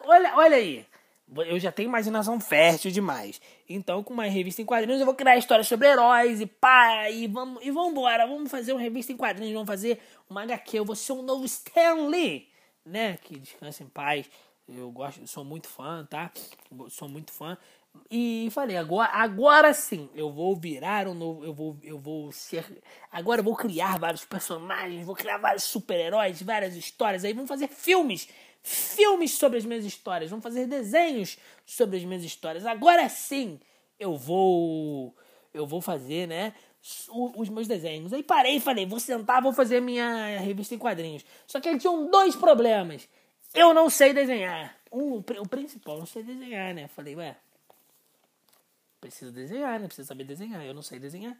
Olha, 0.01 0.35
olha 0.35 0.57
aí. 0.57 0.87
Eu 1.45 1.59
já 1.59 1.71
tenho 1.71 1.89
imaginação 1.89 2.39
fértil 2.39 2.89
demais. 2.89 3.39
Então, 3.69 4.01
com 4.01 4.11
uma 4.11 4.25
revista 4.25 4.63
em 4.63 4.65
quadrinhos, 4.65 5.01
eu 5.01 5.05
vou 5.05 5.13
criar 5.13 5.37
histórias 5.37 5.67
sobre 5.67 5.87
heróis 5.87 6.41
e 6.41 6.47
pá, 6.47 7.11
e 7.11 7.27
vamos, 7.27 7.63
e 7.63 7.69
vamos 7.69 7.91
embora. 7.91 8.25
Vamos 8.25 8.49
fazer 8.49 8.73
uma 8.73 8.81
revista 8.81 9.11
em 9.11 9.17
quadrinhos, 9.17 9.53
vamos 9.53 9.67
fazer 9.67 10.01
uma 10.27 10.41
HQ. 10.41 10.79
Eu 10.79 10.85
vou 10.85 10.95
ser 10.95 11.13
um 11.13 11.21
novo 11.21 11.45
Stan 11.45 12.07
Lee, 12.07 12.49
né? 12.83 13.17
Que 13.17 13.37
descanse 13.37 13.83
em 13.83 13.87
paz. 13.87 14.27
Eu 14.67 14.91
gosto, 14.91 15.25
sou 15.27 15.43
muito 15.43 15.67
fã, 15.67 16.05
tá? 16.09 16.31
Sou 16.89 17.09
muito 17.09 17.31
fã. 17.31 17.57
E 18.09 18.47
falei, 18.51 18.75
agora, 18.77 19.11
agora 19.11 19.73
sim, 19.73 20.09
eu 20.15 20.31
vou 20.31 20.55
virar 20.55 21.07
um 21.07 21.13
novo, 21.13 21.45
eu 21.45 21.53
vou, 21.53 21.77
eu 21.83 21.99
vou 21.99 22.31
ser, 22.31 22.81
agora 23.11 23.41
eu 23.41 23.43
vou 23.43 23.55
criar 23.55 23.99
vários 23.99 24.25
personagens, 24.25 25.05
vou 25.05 25.13
criar 25.15 25.37
vários 25.37 25.63
super-heróis, 25.63 26.41
várias 26.41 26.75
histórias, 26.75 27.23
aí 27.23 27.33
vamos 27.33 27.49
fazer 27.49 27.67
filmes, 27.67 28.27
filmes 28.63 29.33
sobre 29.33 29.59
as 29.59 29.65
minhas 29.65 29.85
histórias, 29.85 30.31
vamos 30.31 30.41
fazer 30.41 30.65
desenhos 30.65 31.37
sobre 31.65 31.97
as 31.97 32.03
minhas 32.03 32.23
histórias. 32.23 32.65
Agora 32.65 33.07
sim, 33.09 33.59
eu 33.99 34.17
vou, 34.17 35.15
eu 35.53 35.67
vou 35.67 35.79
fazer, 35.79 36.27
né, 36.27 36.53
os 37.35 37.47
meus 37.49 37.67
desenhos. 37.67 38.11
Aí 38.11 38.23
parei 38.23 38.55
e 38.55 38.59
falei, 38.59 38.85
vou 38.85 38.99
sentar, 38.99 39.41
vou 39.41 39.53
fazer 39.53 39.79
minha 39.79 40.39
revista 40.39 40.73
em 40.73 40.79
quadrinhos. 40.79 41.23
Só 41.45 41.59
que 41.59 41.77
tinham 41.77 42.09
dois 42.09 42.35
problemas. 42.35 43.07
Eu 43.53 43.73
não 43.73 43.89
sei 43.89 44.13
desenhar. 44.13 44.75
Um, 44.91 45.17
o 45.17 45.47
principal, 45.47 45.99
não 45.99 46.05
sei 46.05 46.23
desenhar, 46.23 46.73
né? 46.73 46.87
Falei, 46.87 47.15
ué, 47.15 47.35
preciso 48.99 49.31
desenhar, 49.31 49.79
né? 49.79 49.87
Preciso 49.87 50.07
saber 50.07 50.23
desenhar. 50.23 50.63
Eu 50.65 50.73
não 50.73 50.81
sei 50.81 50.99
desenhar. 50.99 51.37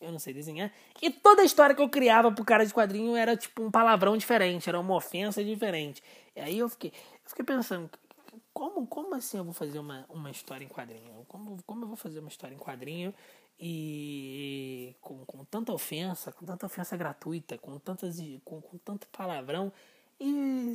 Eu 0.00 0.10
não 0.10 0.18
sei 0.18 0.32
desenhar. 0.32 0.72
E 1.02 1.10
toda 1.10 1.42
a 1.42 1.44
história 1.44 1.74
que 1.74 1.82
eu 1.82 1.88
criava 1.88 2.32
pro 2.32 2.44
cara 2.44 2.64
de 2.64 2.72
quadrinho 2.72 3.14
era 3.14 3.36
tipo 3.36 3.62
um 3.62 3.70
palavrão 3.70 4.16
diferente, 4.16 4.66
era 4.66 4.80
uma 4.80 4.94
ofensa 4.94 5.44
diferente. 5.44 6.02
E 6.34 6.40
aí 6.40 6.58
eu 6.58 6.70
fiquei, 6.70 6.90
eu 6.90 7.28
fiquei 7.28 7.44
pensando, 7.44 7.90
como, 8.54 8.86
como 8.86 9.14
assim 9.14 9.36
eu 9.36 9.44
vou 9.44 9.52
fazer 9.52 9.78
uma, 9.78 10.06
uma 10.08 10.30
história 10.30 10.64
em 10.64 10.68
quadrinho? 10.68 11.26
Como, 11.28 11.62
como 11.66 11.84
eu 11.84 11.88
vou 11.88 11.96
fazer 11.96 12.20
uma 12.20 12.30
história 12.30 12.54
em 12.54 12.58
quadrinho 12.58 13.14
e 13.58 14.96
com, 15.02 15.22
com 15.26 15.44
tanta 15.44 15.70
ofensa, 15.70 16.32
com 16.32 16.46
tanta 16.46 16.64
ofensa 16.64 16.96
gratuita, 16.96 17.58
com, 17.58 17.78
tantas, 17.78 18.16
com, 18.42 18.62
com 18.62 18.78
tanto 18.78 19.06
palavrão 19.08 19.70
e, 20.20 20.74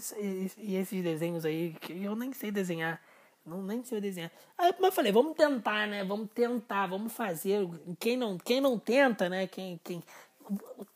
e, 0.58 0.76
esses 0.76 1.04
desenhos 1.04 1.46
aí 1.46 1.76
que 1.80 2.04
eu 2.04 2.16
nem 2.16 2.34
sei 2.34 2.52
desenhar. 2.52 3.02
Não, 3.46 3.62
nem 3.62 3.84
sei 3.84 4.02
desenhar. 4.02 4.32
Aí 4.58 4.74
eu 4.78 4.92
falei, 4.92 5.12
vamos 5.12 5.36
tentar, 5.36 5.88
né? 5.88 6.04
Vamos 6.04 6.30
tentar, 6.34 6.88
vamos 6.88 7.14
fazer. 7.14 7.68
Quem 8.00 8.18
não, 8.18 8.40
quem 8.40 8.60
não 8.60 8.80
tenta, 8.80 9.30
né? 9.30 9.46
Quem, 9.46 9.80
quem, 9.84 10.04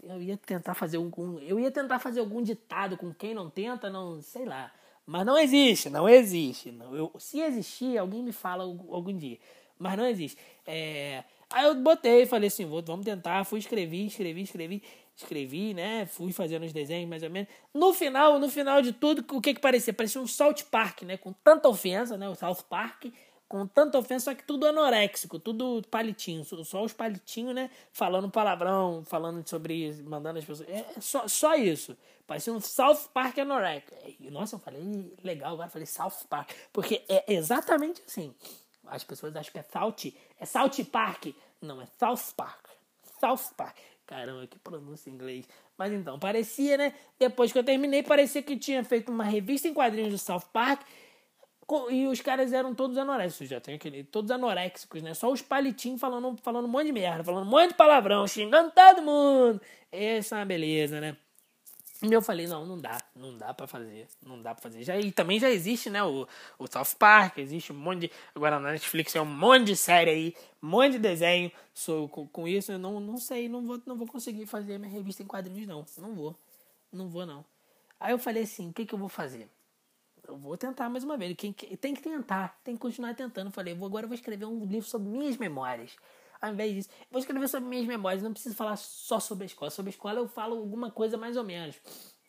eu 0.03 0.21
ia 0.21 0.35
tentar 0.37 0.73
fazer 0.73 0.97
algum. 0.97 1.37
Eu 1.39 1.59
ia 1.59 1.69
tentar 1.69 1.99
fazer 1.99 2.19
algum 2.19 2.41
ditado 2.41 2.97
com 2.97 3.13
quem 3.13 3.35
não 3.35 3.49
tenta, 3.49 3.89
não, 3.89 4.21
sei 4.21 4.45
lá. 4.45 4.71
Mas 5.05 5.25
não 5.25 5.37
existe, 5.37 5.89
não 5.89 6.09
existe. 6.09 6.71
Não. 6.71 6.95
Eu, 6.95 7.11
se 7.19 7.39
existir, 7.39 7.97
alguém 7.97 8.23
me 8.23 8.31
fala 8.31 8.63
algum 8.63 9.15
dia. 9.15 9.37
Mas 9.77 9.97
não 9.97 10.05
existe. 10.05 10.37
É, 10.65 11.23
aí 11.49 11.65
eu 11.65 11.75
botei, 11.75 12.25
falei 12.25 12.47
assim, 12.47 12.65
vamos 12.65 13.05
tentar. 13.05 13.43
Fui 13.43 13.59
escrevi, 13.59 14.07
escrevi, 14.07 14.41
escrevi 14.41 14.83
escrevi, 15.19 15.73
né? 15.73 16.05
Fui 16.05 16.31
fazendo 16.31 16.65
os 16.65 16.73
desenhos 16.73 17.09
mais 17.09 17.23
ou 17.23 17.29
menos. 17.29 17.49
No 17.73 17.93
final, 17.93 18.39
no 18.39 18.49
final 18.49 18.81
de 18.81 18.91
tudo, 18.93 19.25
o 19.35 19.41
que 19.41 19.53
que 19.53 19.61
parecia? 19.61 19.93
Parecia 19.93 20.21
um 20.21 20.27
South 20.27 20.63
Park, 20.71 21.03
né? 21.03 21.17
Com 21.17 21.33
tanta 21.33 21.67
ofensa, 21.67 22.17
né? 22.17 22.27
O 22.29 22.35
South 22.35 22.63
Park, 22.69 23.05
com 23.47 23.67
tanta 23.67 23.97
ofensa, 23.97 24.25
só 24.25 24.35
que 24.35 24.43
tudo 24.43 24.65
anoréxico, 24.65 25.39
tudo 25.39 25.81
palitinho, 25.89 26.43
só 26.63 26.83
os 26.83 26.93
palitinhos, 26.93 27.53
né? 27.53 27.69
Falando 27.91 28.29
palavrão, 28.29 29.03
falando 29.05 29.47
sobre, 29.47 29.93
mandando 30.03 30.39
as 30.39 30.45
pessoas. 30.45 30.69
É, 30.69 30.85
é 30.95 31.01
só, 31.01 31.27
só 31.27 31.55
isso. 31.55 31.97
Parecia 32.25 32.53
um 32.53 32.59
South 32.59 33.09
Park 33.13 33.39
anoréxico. 33.39 33.93
Nossa, 34.31 34.55
eu 34.55 34.59
falei, 34.59 35.13
legal, 35.23 35.53
agora 35.53 35.69
falei 35.69 35.85
South 35.85 36.25
Park. 36.29 36.51
Porque 36.71 37.03
é 37.09 37.33
exatamente 37.33 38.01
assim. 38.07 38.33
As 38.87 39.03
pessoas 39.03 39.35
acham 39.35 39.51
que 39.51 39.59
é 39.59 39.63
South, 39.63 40.13
é 40.39 40.45
South 40.45 40.85
Park. 40.91 41.27
Não, 41.61 41.81
é 41.81 41.85
South 41.99 42.33
Park. 42.35 42.67
South 43.19 43.53
Park. 43.55 43.77
Caramba, 44.09 44.47
que 44.47 44.57
pronúncia 44.57 45.07
em 45.07 45.13
inglês. 45.13 45.47
Mas 45.77 45.93
então, 45.93 46.17
parecia, 46.17 46.75
né? 46.77 46.95
Depois 47.19 47.51
que 47.51 47.59
eu 47.59 47.63
terminei, 47.63 48.01
parecia 48.01 48.41
que 48.41 48.57
tinha 48.57 48.83
feito 48.83 49.11
uma 49.11 49.23
revista 49.23 49.67
em 49.67 49.73
quadrinhos 49.73 50.11
do 50.11 50.17
South 50.17 50.49
Park. 50.51 50.81
E 51.91 52.07
os 52.07 52.19
caras 52.19 52.51
eram 52.51 52.73
todos 52.73 52.97
anoréxicos, 52.97 53.47
já 53.47 53.61
tem 53.61 53.75
aquele. 53.75 54.03
Todos 54.03 54.31
anoréxicos, 54.31 55.03
né? 55.03 55.13
Só 55.13 55.31
os 55.31 55.43
palitinhos 55.43 56.01
falando, 56.01 56.35
falando 56.41 56.65
um 56.65 56.69
monte 56.69 56.87
de 56.87 56.91
merda, 56.91 57.23
falando 57.23 57.45
um 57.45 57.51
monte 57.51 57.69
de 57.69 57.75
palavrão, 57.75 58.25
xingando 58.25 58.71
todo 58.71 59.03
mundo. 59.03 59.61
Essa 59.91 60.37
é 60.37 60.39
uma 60.39 60.45
beleza, 60.45 60.99
né? 60.99 61.15
E 62.01 62.13
eu 62.13 62.21
falei, 62.21 62.47
não, 62.47 62.65
não 62.65 62.77
dá, 62.77 62.97
não 63.13 63.37
dá 63.37 63.53
para 63.53 63.67
fazer, 63.67 64.07
não 64.25 64.41
dá 64.41 64.55
para 64.55 64.63
fazer. 64.63 64.83
Já, 64.83 64.97
e 64.97 65.11
também 65.11 65.37
já 65.37 65.49
existe, 65.49 65.89
né, 65.89 66.01
o, 66.01 66.25
o 66.57 66.65
South 66.65 66.95
Park, 66.97 67.39
existe 67.39 67.73
um 67.73 67.75
monte 67.75 68.07
de... 68.07 68.11
Agora 68.33 68.57
na 68.57 68.71
Netflix 68.71 69.11
tem 69.11 69.21
um 69.21 69.25
monte 69.25 69.65
de 69.65 69.75
série 69.75 70.09
aí, 70.09 70.35
um 70.63 70.69
monte 70.69 70.93
de 70.93 70.99
desenho. 70.99 71.51
So, 71.73 72.07
com, 72.07 72.25
com 72.25 72.47
isso 72.47 72.71
eu 72.71 72.79
não, 72.79 73.01
não 73.01 73.17
sei, 73.17 73.49
não 73.49 73.65
vou, 73.65 73.81
não 73.85 73.97
vou 73.97 74.07
conseguir 74.07 74.45
fazer 74.45 74.77
minha 74.77 74.89
revista 74.89 75.23
em 75.23 75.25
quadrinhos, 75.25 75.67
não. 75.67 75.85
Não 75.97 76.15
vou, 76.15 76.35
não 76.91 77.09
vou, 77.09 77.25
não. 77.25 77.43
Aí 77.99 78.13
eu 78.13 78.19
falei 78.19 78.43
assim, 78.43 78.69
o 78.69 78.73
que 78.73 78.85
que 78.85 78.95
eu 78.95 78.99
vou 78.99 79.09
fazer? 79.09 79.49
Eu 80.25 80.37
vou 80.37 80.55
tentar 80.55 80.89
mais 80.89 81.03
uma 81.03 81.17
vez. 81.17 81.35
Quem, 81.35 81.51
tem 81.51 81.93
que 81.93 82.01
tentar, 82.01 82.57
tem 82.63 82.75
que 82.75 82.81
continuar 82.81 83.13
tentando. 83.13 83.51
Falei, 83.51 83.73
vou, 83.73 83.87
agora 83.87 84.05
eu 84.05 84.07
vou 84.07 84.15
escrever 84.15 84.45
um 84.45 84.63
livro 84.63 84.87
sobre 84.87 85.09
minhas 85.09 85.35
memórias 85.35 85.97
ao 86.41 86.51
invés 86.51 86.73
disso. 86.73 86.89
Vou 87.11 87.19
escrever 87.19 87.47
sobre 87.47 87.69
minhas 87.69 87.85
memórias, 87.85 88.23
não 88.23 88.33
preciso 88.33 88.55
falar 88.55 88.75
só 88.77 89.19
sobre 89.19 89.43
a 89.43 89.47
escola. 89.47 89.71
Sobre 89.71 89.89
a 89.89 89.93
escola 89.93 90.19
eu 90.19 90.27
falo 90.27 90.57
alguma 90.57 90.91
coisa 90.91 91.17
mais 91.17 91.37
ou 91.37 91.43
menos. 91.43 91.75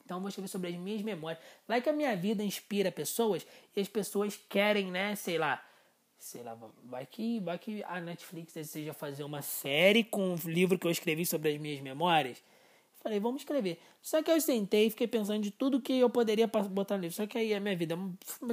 Então 0.05 0.16
eu 0.16 0.20
vou 0.20 0.29
escrever 0.29 0.49
sobre 0.49 0.68
as 0.68 0.75
minhas 0.75 1.03
memórias. 1.03 1.42
Vai 1.68 1.81
que 1.81 1.88
a 1.88 1.92
minha 1.92 2.16
vida 2.16 2.42
inspira 2.42 2.90
pessoas 2.90 3.46
e 3.75 3.81
as 3.81 3.88
pessoas 3.88 4.37
querem, 4.49 4.90
né, 4.90 5.14
sei 5.14 5.38
lá, 5.38 5.64
sei 6.18 6.42
lá, 6.42 6.57
vai 6.85 7.07
que, 7.07 7.40
vai 7.40 7.59
que 7.59 7.83
a 7.85 8.01
Netflix 8.01 8.53
deseja 8.53 8.92
fazer 8.92 9.25
uma 9.25 9.40
série 9.40 10.05
com 10.05 10.35
o 10.35 10.37
livro 10.44 10.79
que 10.79 10.87
eu 10.87 10.90
escrevi 10.90 11.25
sobre 11.25 11.53
as 11.53 11.61
minhas 11.61 11.81
memórias. 11.81 12.42
Falei, 13.03 13.19
vamos 13.19 13.41
escrever. 13.43 13.79
Só 14.03 14.23
que 14.23 14.31
eu 14.31 14.39
sentei 14.41 14.87
e 14.87 14.91
fiquei 14.91 15.07
pensando 15.07 15.43
de 15.43 15.51
tudo 15.51 15.81
que 15.81 15.99
eu 15.99 16.11
poderia 16.11 16.47
botar 16.47 16.97
no 16.97 17.03
livro. 17.03 17.17
Só 17.17 17.27
que 17.27 17.39
aí 17.39 17.55
a 17.55 17.61
minha 17.61 17.75
vida, 17.75 17.99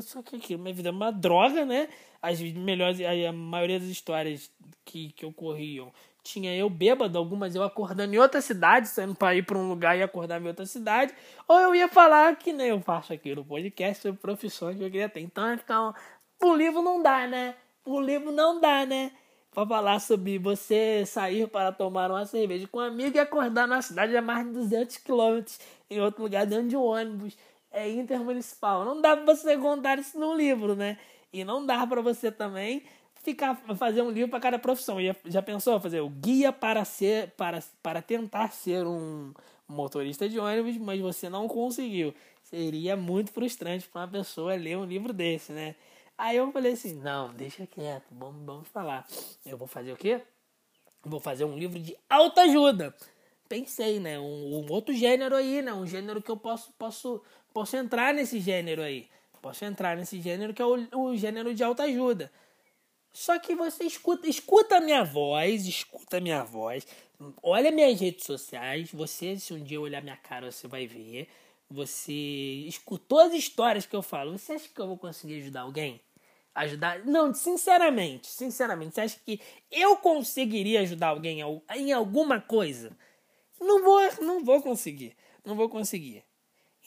só 0.01 0.21
que 0.21 0.37
aqui, 0.37 0.55
minha 0.55 0.73
vida 0.73 0.89
é 0.89 0.91
uma 0.91 1.11
droga, 1.11 1.65
né? 1.65 1.89
As 2.21 2.39
melhores, 2.41 2.99
a 3.01 3.31
maioria 3.33 3.79
das 3.79 3.89
histórias 3.89 4.49
que, 4.85 5.11
que 5.11 5.25
ocorriam 5.25 5.91
tinha 6.23 6.53
eu 6.53 6.69
bêbado, 6.69 7.17
algumas 7.17 7.55
eu 7.55 7.63
acordando 7.63 8.13
em 8.13 8.17
outra 8.17 8.41
cidade, 8.41 8.89
saindo 8.89 9.15
para 9.15 9.35
ir 9.35 9.45
para 9.45 9.57
um 9.57 9.69
lugar 9.69 9.97
e 9.97 10.03
acordar 10.03 10.41
em 10.41 10.47
outra 10.47 10.65
cidade, 10.65 11.13
ou 11.47 11.57
eu 11.57 11.73
ia 11.73 11.87
falar 11.87 12.35
que 12.35 12.51
nem 12.51 12.67
eu 12.67 12.81
faço 12.81 13.13
aqui 13.13 13.33
no 13.33 13.45
podcast 13.45 14.01
sobre 14.01 14.19
profissões 14.19 14.77
que 14.77 14.83
eu 14.83 14.91
queria 14.91 15.07
ter. 15.07 15.21
Então, 15.21 15.53
então, 15.53 15.95
o 16.43 16.53
livro 16.53 16.81
não 16.81 17.01
dá, 17.01 17.25
né? 17.27 17.55
O 17.85 18.01
livro 18.01 18.31
não 18.31 18.59
dá, 18.59 18.85
né? 18.85 19.13
Para 19.51 19.67
falar 19.67 19.99
sobre 19.99 20.37
você 20.37 21.03
sair 21.05 21.47
para 21.47 21.71
tomar 21.71 22.11
uma 22.11 22.25
cerveja 22.25 22.67
com 22.67 22.77
um 22.77 22.81
amigo 22.81 23.17
e 23.17 23.19
acordar 23.19 23.67
na 23.67 23.81
cidade 23.81 24.15
a 24.15 24.21
mais 24.21 24.45
de 24.45 24.53
200 24.53 24.97
quilômetros 24.97 25.59
em 25.89 25.99
outro 25.99 26.23
lugar 26.23 26.45
dentro 26.45 26.67
de 26.67 26.75
um 26.77 26.83
ônibus 26.83 27.37
é 27.71 27.89
intermunicipal. 27.89 28.85
Não 28.85 29.01
dá 29.01 29.15
para 29.15 29.35
você 29.35 29.57
contar 29.57 29.99
isso 29.99 30.19
num 30.19 30.35
livro, 30.35 30.75
né? 30.75 30.97
E 31.31 31.43
não 31.43 31.65
dá 31.65 31.85
para 31.85 32.01
você 32.01 32.31
também 32.31 32.83
ficar 33.15 33.55
fazer 33.75 34.01
um 34.01 34.09
livro 34.09 34.29
para 34.29 34.39
cada 34.39 34.59
profissão. 34.59 35.01
Já, 35.01 35.15
já 35.25 35.41
pensou 35.41 35.79
fazer 35.79 36.01
o 36.01 36.09
guia 36.09 36.51
para 36.51 36.83
ser 36.85 37.31
para, 37.31 37.61
para 37.83 38.01
tentar 38.01 38.51
ser 38.51 38.85
um 38.85 39.33
motorista 39.67 40.29
de 40.29 40.39
ônibus, 40.39 40.77
mas 40.77 40.99
você 41.01 41.29
não 41.29 41.47
conseguiu. 41.47 42.13
Seria 42.43 42.95
muito 42.95 43.31
frustrante 43.31 43.87
para 43.87 44.01
uma 44.01 44.07
pessoa 44.07 44.55
ler 44.55 44.77
um 44.77 44.85
livro 44.85 45.11
desse, 45.11 45.51
né? 45.51 45.75
Aí 46.17 46.37
eu 46.37 46.51
falei 46.51 46.73
assim, 46.73 46.95
não, 46.95 47.31
deixa 47.33 47.67
quieto, 47.67 48.07
vamos, 48.11 48.43
vamos 48.43 48.67
falar. 48.69 49.05
Eu 49.45 49.55
vou 49.55 49.67
fazer 49.67 49.93
o 49.93 49.97
quê? 49.97 50.21
Vou 51.03 51.19
fazer 51.19 51.45
um 51.45 51.55
livro 51.55 51.79
de 51.79 51.95
autoajuda. 52.09 52.95
Pensei, 53.47 53.99
né? 53.99 54.19
Um, 54.19 54.55
um, 54.55 54.71
outro 54.71 54.93
gênero 54.95 55.35
aí, 55.35 55.61
né? 55.61 55.71
Um 55.71 55.85
gênero 55.85 56.21
que 56.21 56.31
eu 56.31 56.35
posso, 56.35 56.73
posso, 56.73 57.21
posso 57.53 57.77
entrar 57.77 58.13
nesse 58.15 58.39
gênero 58.39 58.81
aí. 58.81 59.07
Posso 59.41 59.63
entrar 59.63 59.95
nesse 59.95 60.19
gênero 60.19 60.55
que 60.55 60.61
é 60.61 60.65
o, 60.65 60.87
o 60.97 61.15
gênero 61.15 61.53
de 61.53 61.63
autoajuda. 61.63 62.31
Só 63.13 63.37
que 63.39 63.55
você 63.55 63.83
escuta, 63.83 64.27
escuta 64.27 64.77
a 64.77 64.81
minha 64.81 65.03
voz, 65.03 65.65
escuta 65.67 66.17
a 66.17 66.21
minha 66.21 66.43
voz, 66.43 66.85
olha 67.43 67.71
minhas 67.71 68.01
redes 68.01 68.25
sociais. 68.25 68.91
Você, 68.91 69.37
se 69.37 69.53
um 69.53 69.63
dia 69.63 69.79
olhar 69.79 70.01
minha 70.01 70.17
cara, 70.17 70.51
você 70.51 70.67
vai 70.67 70.87
ver. 70.87 71.29
Você 71.69 72.13
escutou 72.67 73.19
as 73.19 73.33
histórias 73.33 73.85
que 73.85 73.95
eu 73.95 74.01
falo. 74.01 74.37
Você 74.37 74.53
acha 74.53 74.67
que 74.67 74.81
eu 74.81 74.87
vou 74.87 74.97
conseguir 74.97 75.41
ajudar 75.41 75.61
alguém? 75.61 76.01
Ajudar. 76.57 77.05
Não, 77.05 77.33
sinceramente, 77.33 78.27
sinceramente, 78.27 78.95
você 78.95 79.01
acha 79.01 79.19
que 79.23 79.39
eu 79.71 79.97
conseguiria 79.97 80.81
ajudar 80.81 81.07
alguém 81.07 81.39
em 81.75 81.93
alguma 81.93 82.41
coisa? 82.41 82.91
Não 83.59 83.83
vou, 83.83 83.99
não 84.21 84.43
vou 84.43 84.61
conseguir. 84.61 85.15
Não 85.45 85.55
vou 85.55 85.69
conseguir. 85.69 86.23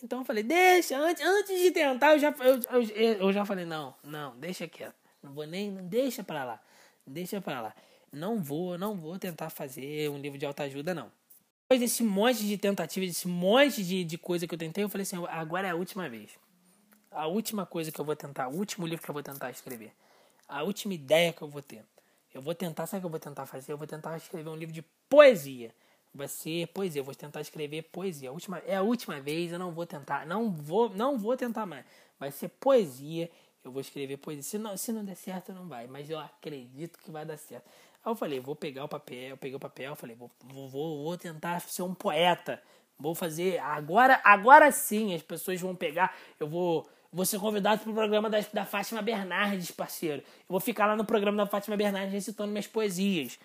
Então 0.03 0.21
eu 0.21 0.25
falei, 0.25 0.43
deixa, 0.43 0.99
antes, 0.99 1.25
antes 1.25 1.61
de 1.61 1.71
tentar, 1.71 2.13
eu 2.15 2.19
já, 2.19 2.35
eu, 2.41 2.61
eu, 2.95 3.13
eu 3.19 3.33
já 3.33 3.45
falei, 3.45 3.65
não, 3.65 3.95
não, 4.03 4.37
deixa 4.39 4.67
quieto. 4.67 4.95
Não 5.23 5.33
vou 5.33 5.47
nem, 5.47 5.73
deixa 5.89 6.25
pra 6.25 6.45
lá. 6.45 6.61
Deixa 7.07 7.41
pra 7.41 7.61
lá. 7.61 7.75
Não 8.13 8.43
vou, 8.43 8.79
não 8.79 8.97
vou 8.97 9.19
tentar 9.19 9.51
fazer 9.51 10.11
um 10.11 10.19
livro 10.19 10.39
de 10.39 10.47
autoajuda, 10.47 10.95
não. 10.95 11.13
Depois 11.63 11.81
desse 11.81 12.03
monte 12.03 12.47
de 12.47 12.59
tentativas, 12.59 13.09
desse 13.11 13.29
monte 13.29 13.85
de, 13.85 14.03
de 14.03 14.19
coisa 14.19 14.47
que 14.47 14.55
eu 14.55 14.59
tentei, 14.59 14.83
eu 14.83 14.89
falei 14.89 15.03
assim, 15.03 15.17
agora 15.29 15.69
é 15.69 15.71
a 15.71 15.77
última 15.77 16.09
vez 16.09 16.31
a 17.11 17.27
última 17.27 17.67
coisa 17.67 17.91
que 17.91 18.01
eu 18.01 18.05
vou 18.05 18.17
tentar, 18.17 18.49
o 18.49 18.57
último 18.57 18.87
livro 18.87 19.05
que 19.05 19.11
eu 19.11 19.13
vou 19.13 19.23
tentar 19.23 19.51
escrever, 19.51 19.93
a 20.49 20.63
última 20.63 20.95
ideia 20.95 21.33
que 21.33 21.43
eu 21.43 21.49
vou 21.49 21.63
ter. 21.63 21.85
Eu 22.33 22.41
vou 22.41 22.55
tentar, 22.55 22.87
sabe 22.87 22.99
o 22.99 23.01
que 23.03 23.07
eu 23.07 23.11
vou 23.11 23.21
tentar 23.21 23.47
fazer? 23.47 23.73
Eu 23.73 23.79
vou 23.79 23.87
tentar 23.87 24.17
escrever 24.17 24.49
um 24.49 24.57
livro 24.57 24.73
de 24.73 24.83
poesia. 25.09 25.75
Vai 26.15 26.29
ser 26.29 26.67
poesia, 26.69 27.01
eu 27.01 27.05
vou 27.05 27.15
tentar 27.15 27.41
escrever 27.41 27.83
poesia. 27.83 28.31
A 28.31 28.33
última, 28.33 28.59
é 28.59 28.77
a 28.77 28.83
última 28.83 29.21
vez, 29.21 29.53
eu 29.53 29.59
não 29.59 29.73
vou 29.73 29.87
tentar, 29.87 30.27
não 30.27 30.51
vou, 30.51 30.89
não 30.91 31.19
vou 31.19 31.37
tentar 31.37 31.67
mais. 31.67 31.85
Vai 32.19 32.31
ser 32.31 32.49
poesia, 32.49 33.31
eu 33.65 33.71
vou 33.71 33.81
escrever 33.81 34.17
poesia. 34.17 34.43
Se 34.43 34.59
não, 34.59 34.77
se 34.77 34.93
não 34.93 35.05
der 35.05 35.17
certo, 35.17 35.53
não 35.53 35.69
vai, 35.69 35.87
mas 35.87 36.09
eu 36.09 36.19
acredito 36.19 36.99
que 36.99 37.11
vai 37.11 37.25
dar 37.25 37.37
certo. 37.37 37.69
Aí 38.05 38.11
eu 38.11 38.17
falei, 38.17 38.41
vou 38.41 38.57
pegar 38.57 38.85
o 38.85 38.89
papel, 38.89 39.31
eu 39.31 39.37
peguei 39.37 39.57
o 39.57 39.61
papel, 39.61 39.95
falei, 39.95 40.17
vou, 40.17 40.31
vou, 40.43 40.69
vou 41.05 41.19
tentar 41.19 41.61
ser 41.61 41.83
um 41.83 41.95
poeta. 41.95 42.63
Vou 42.99 43.15
fazer 43.15 43.59
agora, 43.61 44.21
agora 44.25 44.71
sim 44.71 45.15
as 45.15 45.23
pessoas 45.23 45.61
vão 45.61 45.75
pegar, 45.75 46.15
eu 46.39 46.47
vou 46.47 46.89
Vou 47.13 47.27
ser 47.27 47.41
convidado 47.41 47.83
para 47.83 47.91
o 47.91 47.95
programa 47.95 48.31
da, 48.31 48.39
da 48.53 48.65
Fátima 48.65 49.03
Bernardes, 49.03 49.71
parceiro. 49.73 50.23
Eu 50.23 50.47
vou 50.49 50.61
ficar 50.61 50.87
lá 50.87 50.97
no 50.97 51.05
programa 51.05 51.39
da 51.39 51.47
Fátima 51.47 51.77
Bernardes 51.77 52.13
recitando 52.13 52.51
minhas 52.51 52.69
poesias. 52.69 53.39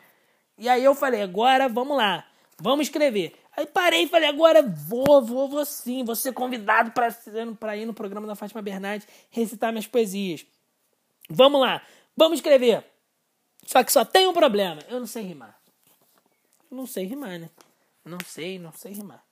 E 0.58 0.70
aí 0.70 0.84
eu 0.84 0.94
falei, 0.94 1.22
agora 1.22 1.68
vamos 1.68 1.98
lá, 1.98 2.26
vamos 2.60 2.88
escrever. 2.88 3.36
Aí 3.58 3.66
parei 3.66 4.04
e 4.04 4.08
falei, 4.08 4.30
agora 4.30 4.62
vou, 4.62 5.22
vou, 5.24 5.50
vou 5.50 5.66
sim, 5.66 6.04
vou 6.04 6.16
ser 6.16 6.32
convidado 6.34 6.92
para 6.92 7.76
ir 7.76 7.86
no 7.86 7.94
programa 7.94 8.28
da 8.28 8.36
Fátima 8.36 8.62
Bernardes 8.62 9.08
recitar 9.32 9.72
minhas 9.72 9.88
poesias. 9.88 10.46
Vamos 11.28 11.60
lá, 11.60 11.82
vamos 12.16 12.38
escrever. 12.38 12.86
Só 13.66 13.84
que 13.84 13.92
só 13.92 14.06
tem 14.06 14.28
um 14.28 14.34
problema, 14.34 14.80
eu 14.88 15.00
não 15.00 15.08
sei 15.08 15.24
rimar. 15.24 15.60
Não 16.70 16.86
sei 16.86 17.06
rimar, 17.06 17.40
né? 17.40 17.50
Não 18.04 18.20
sei, 18.24 18.60
não 18.60 18.72
sei 18.72 18.94
rimar. 18.94 19.25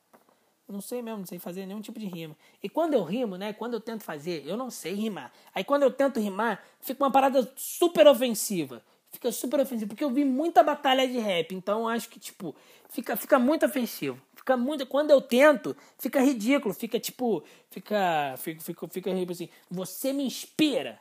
Não 0.68 0.82
sei 0.82 1.02
mesmo, 1.02 1.20
não 1.20 1.26
sei 1.26 1.38
fazer 1.40 1.66
nenhum 1.66 1.82
tipo 1.82 2.00
de 2.00 2.06
rima. 2.06 2.36
E 2.62 2.70
quando 2.70 2.94
eu 2.94 3.04
rimo, 3.04 3.38
né? 3.38 3.54
Quando 3.54 3.74
eu 3.74 3.82
tento 3.82 4.04
fazer, 4.04 4.44
eu 4.48 4.56
não 4.56 4.70
sei 4.70 4.94
rimar. 4.94 5.32
Aí 5.54 5.64
quando 5.64 5.84
eu 5.84 5.92
tento 5.92 6.20
rimar, 6.20 6.64
fica 6.80 7.04
uma 7.04 7.12
parada 7.12 7.52
super 7.56 8.08
ofensiva. 8.08 8.82
Fica 9.12 9.32
super 9.32 9.60
ofensivo. 9.60 9.90
Porque 9.90 10.04
eu 10.04 10.10
vi 10.10 10.24
muita 10.26 10.64
batalha 10.64 11.08
de 11.08 11.20
rap. 11.20 11.54
Então 11.54 11.88
acho 11.88 12.10
que, 12.10 12.20
tipo, 12.20 12.56
fica, 12.90 13.16
fica 13.18 13.38
muito 13.38 13.66
ofensivo. 13.66 14.20
Fica 14.44 14.58
muito. 14.58 14.86
Quando 14.86 15.10
eu 15.10 15.22
tento, 15.22 15.74
fica 15.98 16.20
ridículo. 16.20 16.74
Fica 16.74 17.00
tipo. 17.00 17.42
Fica. 17.72 18.36
Fica, 18.38 18.62
fica, 18.62 18.88
fica 18.90 19.12
assim. 19.32 19.48
Você 19.72 20.12
me 20.12 20.26
inspira. 20.26 21.00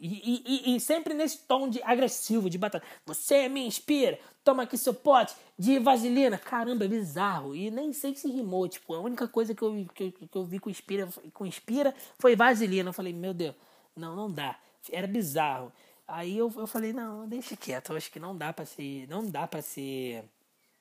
E, 0.00 0.42
e, 0.46 0.76
e, 0.76 0.80
sempre 0.80 1.12
nesse 1.12 1.38
tom 1.38 1.68
de 1.68 1.82
agressivo, 1.82 2.48
de 2.48 2.56
batalha. 2.56 2.84
Você 3.04 3.48
me 3.48 3.66
inspira. 3.66 4.16
Toma 4.44 4.62
aqui 4.62 4.78
seu 4.78 4.94
pote 4.94 5.34
de 5.58 5.80
vaselina. 5.80 6.38
Caramba, 6.38 6.84
é 6.84 6.88
bizarro. 6.88 7.56
E 7.56 7.68
nem 7.68 7.92
sei 7.92 8.14
se 8.14 8.30
rimou. 8.30 8.68
Tipo, 8.68 8.94
a 8.94 9.00
única 9.00 9.26
coisa 9.26 9.52
que 9.56 9.62
eu, 9.62 9.86
que, 9.92 10.12
que 10.12 10.36
eu 10.36 10.44
vi 10.44 10.60
com 10.60 10.70
inspira, 10.70 11.08
com 11.32 11.44
inspira 11.44 11.92
foi 12.16 12.36
vaselina. 12.36 12.90
Eu 12.90 12.94
falei, 12.94 13.12
meu 13.12 13.34
Deus, 13.34 13.56
não, 13.96 14.14
não 14.14 14.30
dá. 14.30 14.56
Era 14.92 15.08
bizarro. 15.08 15.72
Aí 16.06 16.38
eu, 16.38 16.52
eu 16.56 16.66
falei, 16.68 16.92
não, 16.92 17.26
deixa 17.26 17.56
quieto. 17.56 17.90
Eu 17.90 17.96
acho 17.96 18.12
que 18.12 18.20
não 18.20 18.36
dá 18.36 18.52
para 18.52 18.64
ser. 18.64 19.08
Não 19.08 19.28
dá 19.28 19.48
para 19.48 19.62
ser 19.62 20.24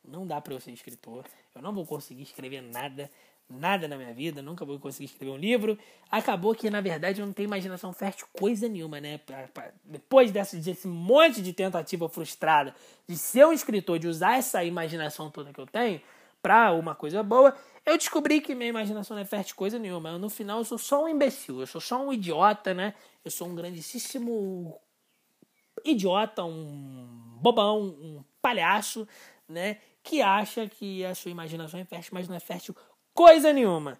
não 0.07 0.25
dá 0.27 0.41
para 0.41 0.53
eu 0.53 0.59
ser 0.59 0.71
escritor. 0.71 1.25
Eu 1.55 1.61
não 1.61 1.73
vou 1.73 1.85
conseguir 1.85 2.23
escrever 2.23 2.61
nada, 2.61 3.09
nada 3.49 3.87
na 3.87 3.95
minha 3.97 4.13
vida. 4.13 4.41
Nunca 4.41 4.65
vou 4.65 4.79
conseguir 4.79 5.05
escrever 5.05 5.31
um 5.31 5.37
livro. 5.37 5.77
Acabou 6.09 6.53
que, 6.53 6.69
na 6.69 6.81
verdade, 6.81 7.21
eu 7.21 7.25
não 7.25 7.33
tenho 7.33 7.47
imaginação 7.47 7.93
fértil 7.93 8.27
coisa 8.33 8.67
nenhuma, 8.67 8.99
né? 8.99 9.17
Pra, 9.19 9.47
pra, 9.47 9.71
depois 9.83 10.31
desse, 10.31 10.57
desse 10.57 10.87
monte 10.87 11.41
de 11.41 11.53
tentativa 11.53 12.09
frustrada 12.09 12.75
de 13.07 13.17
ser 13.17 13.45
um 13.45 13.53
escritor, 13.53 13.99
de 13.99 14.07
usar 14.07 14.37
essa 14.37 14.63
imaginação 14.63 15.29
toda 15.29 15.53
que 15.53 15.59
eu 15.59 15.67
tenho 15.67 16.01
para 16.41 16.73
uma 16.73 16.93
coisa 16.93 17.23
boa, 17.23 17.55
eu 17.85 17.97
descobri 17.97 18.41
que 18.41 18.53
minha 18.53 18.69
imaginação 18.69 19.15
não 19.15 19.21
é 19.21 19.25
fértil 19.25 19.55
coisa 19.55 19.79
nenhuma. 19.79 20.17
No 20.17 20.29
final, 20.29 20.59
eu 20.59 20.65
sou 20.65 20.77
só 20.77 21.03
um 21.05 21.07
imbecil. 21.07 21.61
Eu 21.61 21.67
sou 21.67 21.79
só 21.79 22.05
um 22.05 22.11
idiota, 22.11 22.73
né? 22.73 22.93
Eu 23.23 23.31
sou 23.31 23.47
um 23.47 23.55
grandíssimo 23.55 24.77
idiota, 25.85 26.43
um 26.43 27.37
bobão, 27.41 27.81
um 27.81 28.23
palhaço, 28.41 29.07
né? 29.47 29.77
Que 30.03 30.21
acha 30.21 30.67
que 30.67 31.05
a 31.05 31.15
sua 31.15 31.31
imaginação 31.31 31.79
é 31.79 31.85
fértil, 31.85 32.11
mas 32.13 32.27
não 32.27 32.35
é 32.35 32.39
fértil 32.39 32.75
coisa 33.13 33.53
nenhuma. 33.53 33.99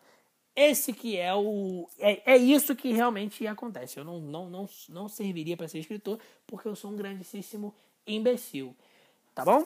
Esse 0.55 0.93
que 0.93 1.17
é 1.17 1.33
o. 1.33 1.89
É, 1.97 2.33
é 2.33 2.37
isso 2.37 2.75
que 2.75 2.91
realmente 2.91 3.47
acontece. 3.47 3.97
Eu 3.97 4.03
não, 4.03 4.19
não, 4.19 4.49
não, 4.49 4.69
não 4.89 5.09
serviria 5.09 5.57
para 5.57 5.67
ser 5.67 5.79
escritor 5.79 6.19
porque 6.45 6.67
eu 6.67 6.75
sou 6.75 6.91
um 6.91 6.95
grandíssimo 6.95 7.73
imbecil. 8.05 8.75
Tá 9.33 9.43
bom? 9.43 9.65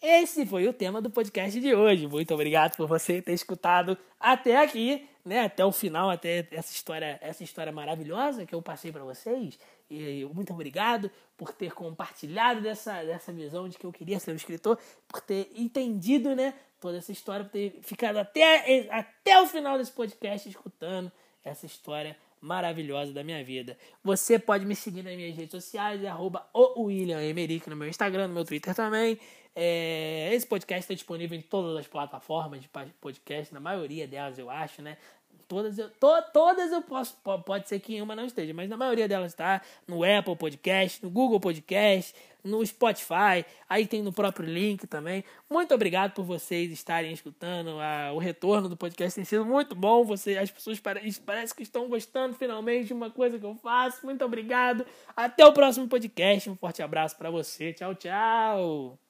esse 0.00 0.46
foi 0.46 0.66
o 0.68 0.72
tema 0.72 1.02
do 1.02 1.10
podcast 1.10 1.60
de 1.60 1.74
hoje. 1.74 2.06
Muito 2.06 2.32
obrigado 2.32 2.76
por 2.76 2.86
você 2.86 3.20
ter 3.20 3.32
escutado 3.32 3.98
até 4.18 4.56
aqui, 4.56 5.08
né? 5.24 5.44
Até 5.44 5.64
o 5.64 5.72
final, 5.72 6.08
até 6.08 6.46
essa 6.52 6.72
história, 6.72 7.18
essa 7.20 7.42
história 7.42 7.72
maravilhosa 7.72 8.46
que 8.46 8.54
eu 8.54 8.62
passei 8.62 8.92
para 8.92 9.02
vocês. 9.02 9.58
E 9.90 10.24
muito 10.34 10.52
obrigado 10.52 11.10
por 11.36 11.52
ter 11.52 11.72
compartilhado 11.72 12.60
dessa, 12.60 13.02
dessa 13.04 13.32
visão 13.32 13.68
de 13.68 13.78
que 13.78 13.84
eu 13.84 13.92
queria 13.92 14.18
ser 14.18 14.32
um 14.32 14.36
escritor, 14.36 14.78
por 15.06 15.20
ter 15.20 15.50
entendido, 15.54 16.34
né, 16.34 16.54
toda 16.80 16.98
essa 16.98 17.10
história, 17.10 17.44
por 17.44 17.52
ter 17.52 17.78
ficado 17.82 18.18
até, 18.18 18.88
até 18.90 19.40
o 19.40 19.46
final 19.46 19.78
desse 19.78 19.92
podcast 19.92 20.48
escutando 20.48 21.10
essa 21.44 21.64
história 21.64 22.16
maravilhosa 22.40 23.12
da 23.12 23.24
minha 23.24 23.42
vida. 23.42 23.76
Você 24.04 24.38
pode 24.38 24.64
me 24.64 24.76
seguir 24.76 25.02
nas 25.02 25.16
minhas 25.16 25.34
redes 25.34 25.50
sociais, 25.50 26.02
é 26.02 26.08
arroba 26.08 26.46
no 26.54 27.76
meu 27.76 27.88
Instagram, 27.88 28.28
no 28.28 28.34
meu 28.34 28.44
Twitter 28.44 28.74
também. 28.74 29.18
É, 29.60 30.30
esse 30.32 30.46
podcast 30.46 30.84
está 30.84 30.94
disponível 30.94 31.36
em 31.36 31.42
todas 31.42 31.76
as 31.76 31.86
plataformas 31.86 32.60
de 32.60 32.70
podcast, 33.00 33.52
na 33.52 33.58
maioria 33.58 34.06
delas 34.06 34.38
eu 34.38 34.48
acho, 34.48 34.82
né? 34.82 34.96
Todas 35.48 35.78
eu, 35.78 35.88
to, 35.88 36.22
todas 36.30 36.70
eu 36.70 36.82
posso, 36.82 37.16
pode 37.46 37.66
ser 37.70 37.80
que 37.80 38.00
uma 38.02 38.14
não 38.14 38.26
esteja, 38.26 38.52
mas 38.52 38.68
na 38.68 38.76
maioria 38.76 39.08
delas 39.08 39.32
está 39.32 39.62
no 39.86 40.04
Apple 40.04 40.36
Podcast, 40.36 41.02
no 41.02 41.10
Google 41.10 41.40
Podcast, 41.40 42.14
no 42.44 42.64
Spotify, 42.64 43.46
aí 43.66 43.86
tem 43.86 44.02
no 44.02 44.12
próprio 44.12 44.46
link 44.46 44.86
também. 44.86 45.24
Muito 45.48 45.74
obrigado 45.74 46.12
por 46.12 46.24
vocês 46.24 46.70
estarem 46.70 47.12
escutando. 47.12 47.80
A, 47.80 48.12
o 48.12 48.18
retorno 48.18 48.68
do 48.68 48.76
podcast 48.76 49.14
tem 49.14 49.24
sido 49.24 49.44
muito 49.44 49.74
bom. 49.74 50.04
Você, 50.04 50.36
as 50.36 50.50
pessoas 50.50 50.78
parece, 50.78 51.18
parece 51.20 51.54
que 51.54 51.62
estão 51.62 51.88
gostando 51.88 52.34
finalmente 52.34 52.88
de 52.88 52.92
uma 52.92 53.10
coisa 53.10 53.38
que 53.38 53.46
eu 53.46 53.54
faço. 53.54 54.04
Muito 54.04 54.22
obrigado. 54.24 54.84
Até 55.16 55.46
o 55.46 55.52
próximo 55.52 55.88
podcast. 55.88 56.50
Um 56.50 56.56
forte 56.56 56.82
abraço 56.82 57.16
para 57.16 57.30
você. 57.30 57.72
Tchau, 57.72 57.94
tchau. 57.94 59.07